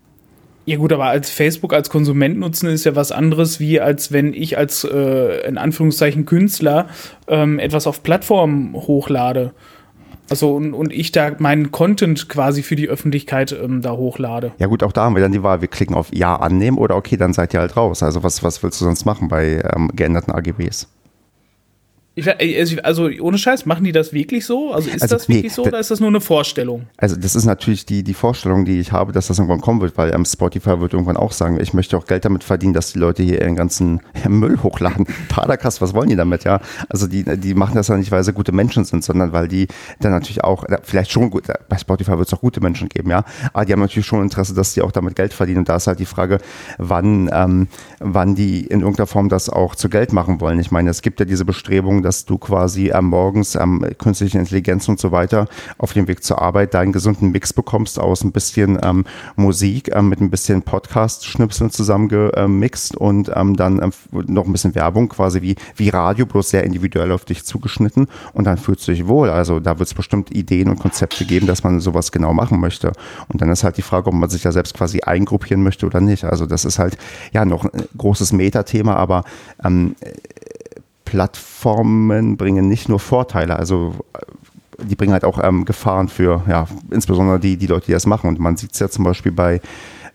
[0.67, 4.35] Ja gut, aber als Facebook als Konsument nutzen ist ja was anderes, wie als wenn
[4.35, 6.89] ich als äh, in Anführungszeichen Künstler
[7.29, 9.53] ähm, etwas auf Plattformen hochlade.
[10.29, 14.51] Also und, und ich da meinen Content quasi für die Öffentlichkeit ähm, da hochlade.
[14.59, 16.97] Ja gut, auch da haben wir dann die Wahl, wir klicken auf Ja annehmen oder
[16.97, 18.03] okay, dann seid ihr halt raus.
[18.03, 20.89] Also was, was willst du sonst machen bei ähm, geänderten AGBs?
[22.19, 24.73] Ich, also ohne Scheiß, machen die das wirklich so?
[24.73, 26.87] Also ist also, das wirklich nee, so oder ist das nur eine Vorstellung?
[26.97, 29.99] Also das ist natürlich die, die Vorstellung, die ich habe, dass das irgendwann kommen wird,
[29.99, 32.99] weil ähm, Spotify wird irgendwann auch sagen, ich möchte auch Geld damit verdienen, dass die
[32.99, 35.07] Leute hier ihren ganzen Müll hochladen.
[35.29, 36.61] Padercast, was wollen die damit, ja?
[36.89, 39.69] Also die, die machen das ja nicht, weil sie gute Menschen sind, sondern weil die
[40.01, 43.25] dann natürlich auch, vielleicht schon gut, bei Spotify wird es auch gute Menschen geben, ja,
[43.53, 45.87] aber die haben natürlich schon Interesse, dass die auch damit Geld verdienen und da ist
[45.87, 46.39] halt die Frage,
[46.79, 47.69] wann, ähm,
[48.01, 50.59] wann die in irgendeiner Form das auch zu Geld machen wollen.
[50.61, 54.39] Ich meine, es gibt ja diese Bestrebungen, dass du quasi am Morgens am ähm, künstliche
[54.39, 58.31] Intelligenz und so weiter auf dem Weg zur Arbeit deinen gesunden Mix bekommst aus ein
[58.31, 59.05] bisschen ähm,
[59.35, 63.93] Musik ähm, mit ein bisschen Podcast-Schnipseln zusammengemixt und ähm, dann ähm,
[64.29, 68.45] noch ein bisschen Werbung, quasi wie, wie Radio, bloß sehr individuell auf dich zugeschnitten und
[68.45, 69.29] dann fühlst du dich wohl.
[69.29, 72.93] Also da wird es bestimmt Ideen und Konzepte geben, dass man sowas genau machen möchte.
[73.29, 76.01] Und dann ist halt die Frage, ob man sich ja selbst quasi eingruppieren möchte oder
[76.01, 76.23] nicht.
[76.23, 76.97] Also das ist halt
[77.33, 79.25] ja noch ein großes Metathema, aber
[79.65, 79.97] ähm,
[81.07, 86.67] Plattformen bringen nicht nur Vorteile, also äh, die bringen halt auch ähm, Gefahren für, ja,
[86.91, 88.29] insbesondere die, die Leute, die das machen.
[88.29, 89.63] Und man sieht es ja zum Beispiel bei,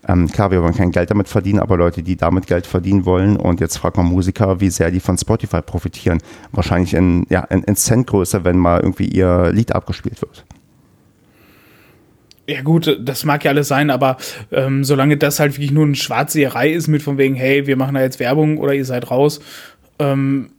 [0.06, 3.36] ähm, klar, wir wollen kein Geld damit verdienen, aber Leute, die damit Geld verdienen wollen,
[3.36, 6.18] und jetzt fragt man Musiker, wie sehr die von Spotify profitieren.
[6.52, 10.44] Wahrscheinlich in, ja, in, in Centgröße, wenn mal irgendwie ihr Lied abgespielt wird.
[12.46, 14.16] Ja gut, das mag ja alles sein, aber
[14.50, 17.94] ähm, solange das halt wirklich nur eine Schwarzseherei ist mit von wegen, hey, wir machen
[17.94, 19.40] da jetzt Werbung oder ihr seid raus,
[20.00, 20.50] ähm,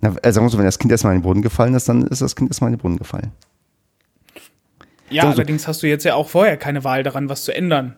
[0.00, 2.22] na, sagen wir so, wenn das Kind erstmal in den Boden gefallen ist, dann ist
[2.22, 3.32] das Kind erstmal in den Boden gefallen.
[5.10, 7.96] Ja, so, allerdings hast du jetzt ja auch vorher keine Wahl daran, was zu ändern.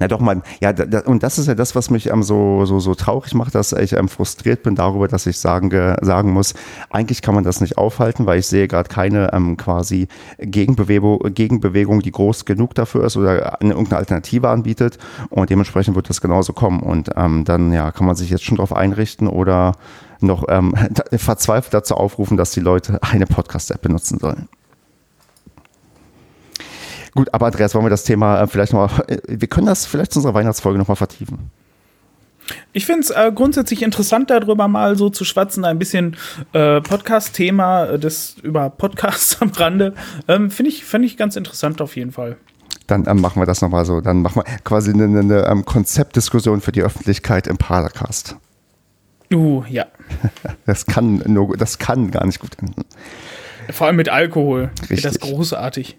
[0.00, 0.42] Ja, doch mal.
[0.60, 3.54] Ja, da, und das ist ja das, was mich ähm, so, so, so traurig macht,
[3.54, 5.70] dass ich ähm, frustriert bin darüber, dass ich sagen,
[6.00, 6.54] sagen muss,
[6.88, 12.00] eigentlich kann man das nicht aufhalten, weil ich sehe gerade keine ähm, quasi Gegenbewegung, Gegenbewegung,
[12.00, 14.98] die groß genug dafür ist oder eine, irgendeine Alternative anbietet.
[15.28, 16.80] Und dementsprechend wird das genauso kommen.
[16.80, 19.72] Und ähm, dann ja, kann man sich jetzt schon darauf einrichten oder
[20.20, 20.74] noch ähm,
[21.12, 24.48] verzweifelt dazu aufrufen, dass die Leute eine Podcast-App benutzen sollen.
[27.14, 30.12] Gut, aber Andreas, wollen wir das Thema äh, vielleicht noch, äh, wir können das vielleicht
[30.12, 31.50] zu unserer Weihnachtsfolge nochmal vertiefen.
[32.72, 36.16] Ich finde es äh, grundsätzlich interessant, darüber mal so zu schwatzen, ein bisschen
[36.52, 38.10] äh, Podcast-Thema äh,
[38.42, 39.94] über Podcasts am Rande.
[40.28, 42.36] Ähm, finde ich, find ich ganz interessant auf jeden Fall.
[42.86, 44.00] Dann ähm, machen wir das nochmal so.
[44.00, 48.36] Dann machen wir quasi eine, eine, eine ähm, Konzeptdiskussion für die Öffentlichkeit im Paracast.
[49.32, 49.86] Uh, ja.
[50.66, 52.84] Das kann, nur, das kann gar nicht gut enden.
[53.70, 54.70] Vor allem mit Alkohol.
[54.82, 55.02] Richtig.
[55.02, 55.96] Das großartig.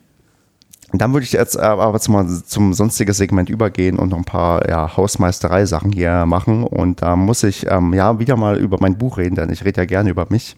[0.96, 4.96] Dann würde ich jetzt aber zum, zum sonstigen Segment übergehen und noch ein paar ja,
[4.96, 6.64] Hausmeisterei-Sachen hier machen.
[6.64, 9.82] Und da muss ich ähm, ja wieder mal über mein Buch reden, denn ich rede
[9.82, 10.56] ja gerne über mich.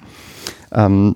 [0.73, 1.15] Ähm,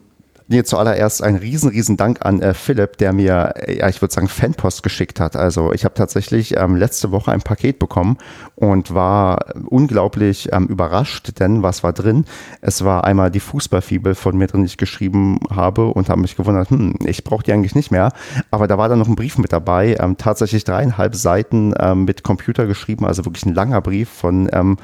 [0.51, 4.11] Nee, zuallererst ein riesen, riesen Dank an äh, Philipp, der mir, äh, ja, ich würde
[4.11, 5.35] sagen, Fanpost geschickt hat.
[5.35, 8.17] Also ich habe tatsächlich ähm, letzte Woche ein Paket bekommen
[8.55, 12.25] und war unglaublich ähm, überrascht, denn was war drin?
[12.61, 16.35] Es war einmal die Fußballfibel von mir drin, die ich geschrieben habe und habe mich
[16.35, 18.11] gewundert, hm, ich brauche die eigentlich nicht mehr.
[18.49, 22.23] Aber da war dann noch ein Brief mit dabei, ähm, tatsächlich dreieinhalb Seiten ähm, mit
[22.23, 24.77] Computer geschrieben, also wirklich ein langer Brief von ähm,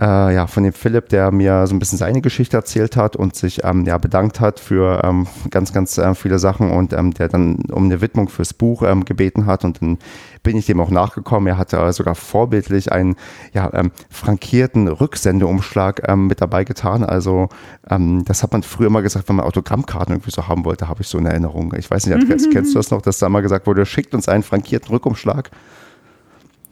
[0.00, 3.34] äh, ja, von dem Philipp, der mir so ein bisschen seine Geschichte erzählt hat und
[3.34, 7.28] sich ähm, ja, bedankt hat für ähm, ganz, ganz äh, viele Sachen und ähm, der
[7.28, 9.98] dann um eine Widmung fürs Buch ähm, gebeten hat und dann
[10.44, 11.48] bin ich dem auch nachgekommen.
[11.48, 13.16] Er hatte sogar vorbildlich einen
[13.52, 17.04] ja, ähm, frankierten Rücksendeumschlag ähm, mit dabei getan.
[17.04, 17.48] Also
[17.84, 21.08] das hat man früher immer gesagt, wenn man Autogrammkarten irgendwie so haben wollte, habe ich
[21.08, 21.74] so eine Erinnerung.
[21.76, 22.50] Ich weiß nicht, mhm.
[22.52, 25.50] kennst du das noch, dass da mal gesagt wurde, schickt uns einen frankierten Rückumschlag?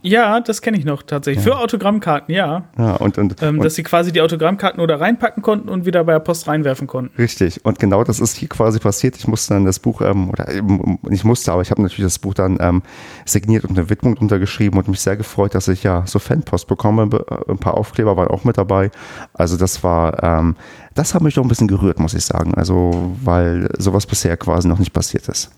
[0.06, 1.44] Ja, das kenne ich noch tatsächlich.
[1.44, 1.52] Ja.
[1.52, 2.64] Für Autogrammkarten, ja.
[2.78, 6.04] Ja, und, und, ähm, und, dass sie quasi die Autogrammkarten oder reinpacken konnten und wieder
[6.04, 7.16] bei der Post reinwerfen konnten.
[7.18, 7.64] Richtig.
[7.64, 9.16] Und genau das ist hier quasi passiert.
[9.16, 12.20] Ich musste dann das Buch, ähm, oder ähm, ich musste, aber ich habe natürlich das
[12.20, 12.82] Buch dann ähm,
[13.24, 16.68] signiert und eine Widmung drunter geschrieben und mich sehr gefreut, dass ich ja so Fanpost
[16.68, 17.08] bekomme.
[17.28, 18.92] Äh, ein paar Aufkleber waren auch mit dabei.
[19.34, 20.54] Also das war, ähm,
[20.94, 22.54] das hat mich doch ein bisschen gerührt, muss ich sagen.
[22.54, 25.50] Also, weil sowas bisher quasi noch nicht passiert ist.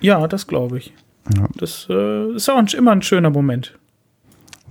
[0.00, 0.92] Ja, das glaube ich.
[1.36, 1.48] Ja.
[1.56, 3.78] Das äh, ist auch ein, immer ein schöner Moment.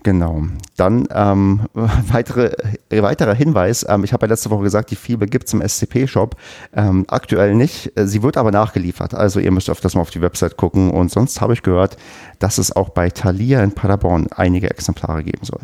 [0.04, 0.44] Genau.
[0.76, 2.52] Dann ähm, weitere,
[2.90, 3.86] äh, weiterer Hinweis.
[3.88, 6.36] Ähm, ich habe ja letzte Woche gesagt, die Fibel gibt es im SCP-Shop.
[6.74, 7.92] Ähm, aktuell nicht.
[7.96, 9.14] Sie wird aber nachgeliefert.
[9.14, 10.92] Also ihr müsst öfters mal auf die Website gucken.
[10.92, 11.98] Und sonst habe ich gehört,
[12.40, 15.62] dass es auch bei Thalia in Paderborn einige Exemplare geben soll.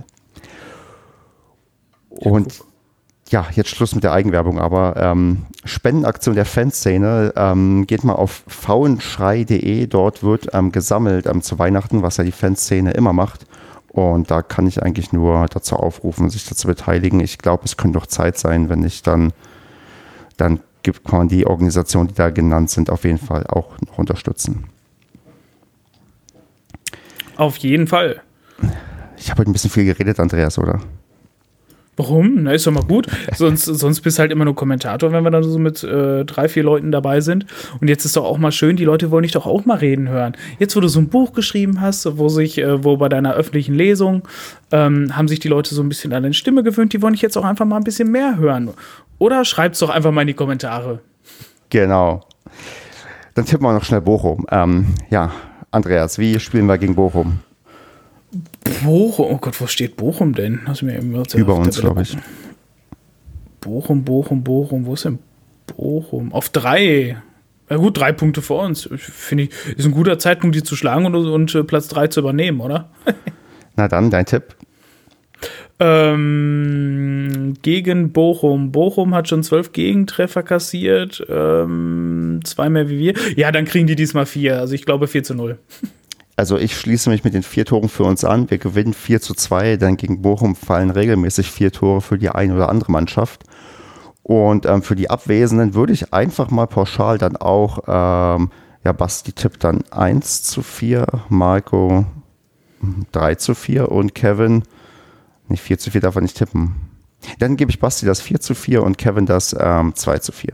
[2.10, 2.64] Und
[3.30, 8.44] ja, jetzt Schluss mit der Eigenwerbung, aber ähm, Spendenaktion der Fanszene, ähm, geht mal auf
[8.48, 13.46] fauenschrei.de, dort wird ähm, gesammelt ähm, zu Weihnachten, was ja die Fanszene immer macht.
[13.90, 17.20] Und da kann ich eigentlich nur dazu aufrufen, sich dazu beteiligen.
[17.20, 19.34] Ich glaube, es könnte doch Zeit sein, wenn ich dann,
[20.38, 23.98] dann gibt, kann man die Organisationen, die da genannt sind, auf jeden Fall auch noch
[23.98, 24.66] unterstützen.
[27.36, 28.22] Auf jeden Fall.
[29.18, 30.82] Ich habe heute ein bisschen viel geredet, Andreas, oder?
[32.00, 32.44] Warum?
[32.44, 33.08] Na, ist doch mal gut.
[33.36, 36.48] sonst, sonst bist du halt immer nur Kommentator, wenn wir dann so mit äh, drei,
[36.48, 37.46] vier Leuten dabei sind.
[37.82, 40.08] Und jetzt ist doch auch mal schön, die Leute wollen dich doch auch mal reden
[40.08, 40.38] hören.
[40.60, 43.76] Jetzt, wo du so ein Buch geschrieben hast, wo sich, äh, wo bei deiner öffentlichen
[43.76, 44.26] Lesung
[44.72, 47.22] ähm, haben sich die Leute so ein bisschen an deine Stimme gewöhnt, die wollen dich
[47.22, 48.70] jetzt auch einfach mal ein bisschen mehr hören.
[49.18, 51.00] Oder schreib's doch einfach mal in die Kommentare.
[51.70, 52.22] Genau.
[53.34, 54.46] Dann tippen wir noch schnell Bochum.
[54.50, 55.34] Ähm, ja,
[55.72, 57.40] Andreas, wie spielen wir gegen Bochum?
[58.84, 60.62] Bochum, oh Gott, wo steht Bochum denn?
[60.66, 62.18] Hast du mir eben Über uns, glaube ich.
[63.62, 65.20] Bochum, Bochum, Bochum, wo ist denn
[65.68, 66.32] Bochum?
[66.34, 67.18] Auf drei.
[67.70, 68.90] Ja gut, drei Punkte vor uns.
[68.98, 72.20] Finde ich, ist ein guter Zeitpunkt, die zu schlagen und, und äh, Platz drei zu
[72.20, 72.90] übernehmen, oder?
[73.76, 74.56] Na dann, dein Tipp.
[75.80, 78.72] Ähm, gegen Bochum.
[78.72, 81.26] Bochum hat schon zwölf Gegentreffer kassiert.
[81.30, 83.14] Ähm, zwei mehr wie wir.
[83.38, 84.60] Ja, dann kriegen die diesmal vier.
[84.60, 85.58] Also ich glaube 4 zu 0.
[86.40, 88.50] Also ich schließe mich mit den vier Toren für uns an.
[88.50, 92.56] Wir gewinnen 4 zu 2, dann gegen Bochum fallen regelmäßig vier Tore für die eine
[92.56, 93.44] oder andere Mannschaft.
[94.24, 98.52] Und ähm, für die Abwesenden würde ich einfach mal pauschal dann auch, ähm,
[98.86, 102.06] ja, Basti tippt dann 1 zu 4, Marco
[103.12, 104.64] 3 zu 4 und Kevin,
[105.50, 106.76] nicht 4 zu 4 darf er nicht tippen.
[107.40, 110.54] Dann gebe ich Basti das 4 zu 4 und Kevin das ähm, 2 zu 4.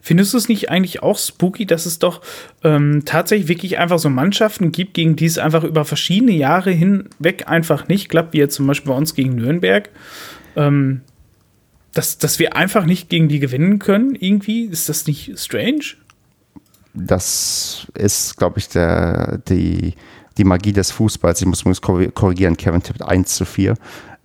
[0.00, 2.20] Findest du es nicht eigentlich auch spooky, dass es doch
[2.62, 7.48] ähm, tatsächlich wirklich einfach so Mannschaften gibt, gegen die es einfach über verschiedene Jahre hinweg
[7.48, 9.90] einfach nicht klappt, wie jetzt zum Beispiel bei uns gegen Nürnberg?
[10.56, 11.02] Ähm,
[11.92, 14.64] dass, dass wir einfach nicht gegen die gewinnen können, irgendwie?
[14.64, 15.96] Ist das nicht strange?
[16.94, 19.94] Das ist, glaube ich, der, die,
[20.36, 21.40] die Magie des Fußballs.
[21.40, 23.74] Ich muss übrigens korrigieren, Kevin tippt 1 zu 4.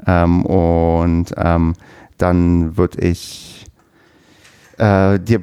[0.05, 1.73] Ähm, und ähm,
[2.17, 3.46] dann würde ich
[4.77, 5.41] äh, dir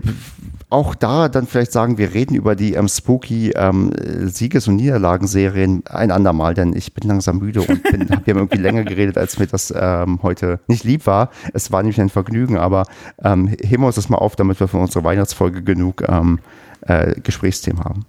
[0.70, 3.92] auch da dann vielleicht sagen, wir reden über die ähm, spooky ähm,
[4.26, 8.58] Sieges- und Niederlagenserien ein andermal, denn ich bin langsam müde und bin, hab hier irgendwie
[8.58, 11.30] länger geredet, als mir das ähm, heute nicht lieb war.
[11.52, 12.86] Es war nämlich ein Vergnügen, aber
[13.22, 16.40] ähm, heben wir uns das mal auf, damit wir für unsere Weihnachtsfolge genug ähm,
[16.82, 18.04] äh, Gesprächsthemen haben.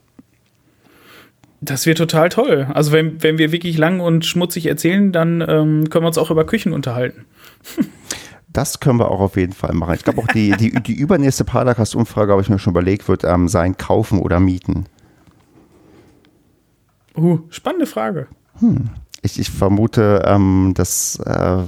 [1.61, 2.67] Das wird total toll.
[2.73, 6.31] Also wenn, wenn wir wirklich lang und schmutzig erzählen, dann ähm, können wir uns auch
[6.31, 7.25] über Küchen unterhalten.
[8.55, 9.95] Das können wir auch auf jeden Fall machen.
[9.95, 13.49] Ich glaube auch die, die, die übernächste Paracast-Umfrage, habe ich mir schon überlegt, wird ähm,
[13.49, 14.85] sein Kaufen oder Mieten.
[17.17, 18.27] Uh, spannende Frage.
[18.59, 18.91] Hm.
[19.23, 21.63] Ich, ich, vermute, ähm, dass äh,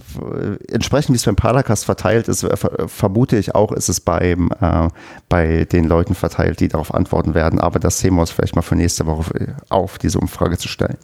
[0.71, 2.55] entsprechend wie es beim Paracast verteilt ist, äh,
[2.87, 4.87] vermute ich auch, ist es beim, äh,
[5.27, 7.59] bei den Leuten verteilt, die darauf antworten werden.
[7.59, 10.97] Aber das sehen wir uns vielleicht mal für nächste Woche auf, diese Umfrage zu stellen.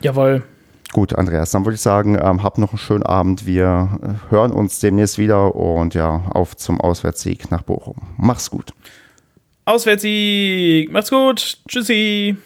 [0.00, 0.44] Jawohl.
[0.92, 3.44] Gut, Andreas, dann würde ich sagen, ähm, habt noch einen schönen Abend.
[3.44, 7.96] Wir äh, hören uns demnächst wieder und ja, auf zum Auswärtssieg nach Bochum.
[8.16, 8.72] Mach's gut.
[9.66, 11.58] Auswärtssieg, macht's gut.
[11.68, 12.36] Tschüssi.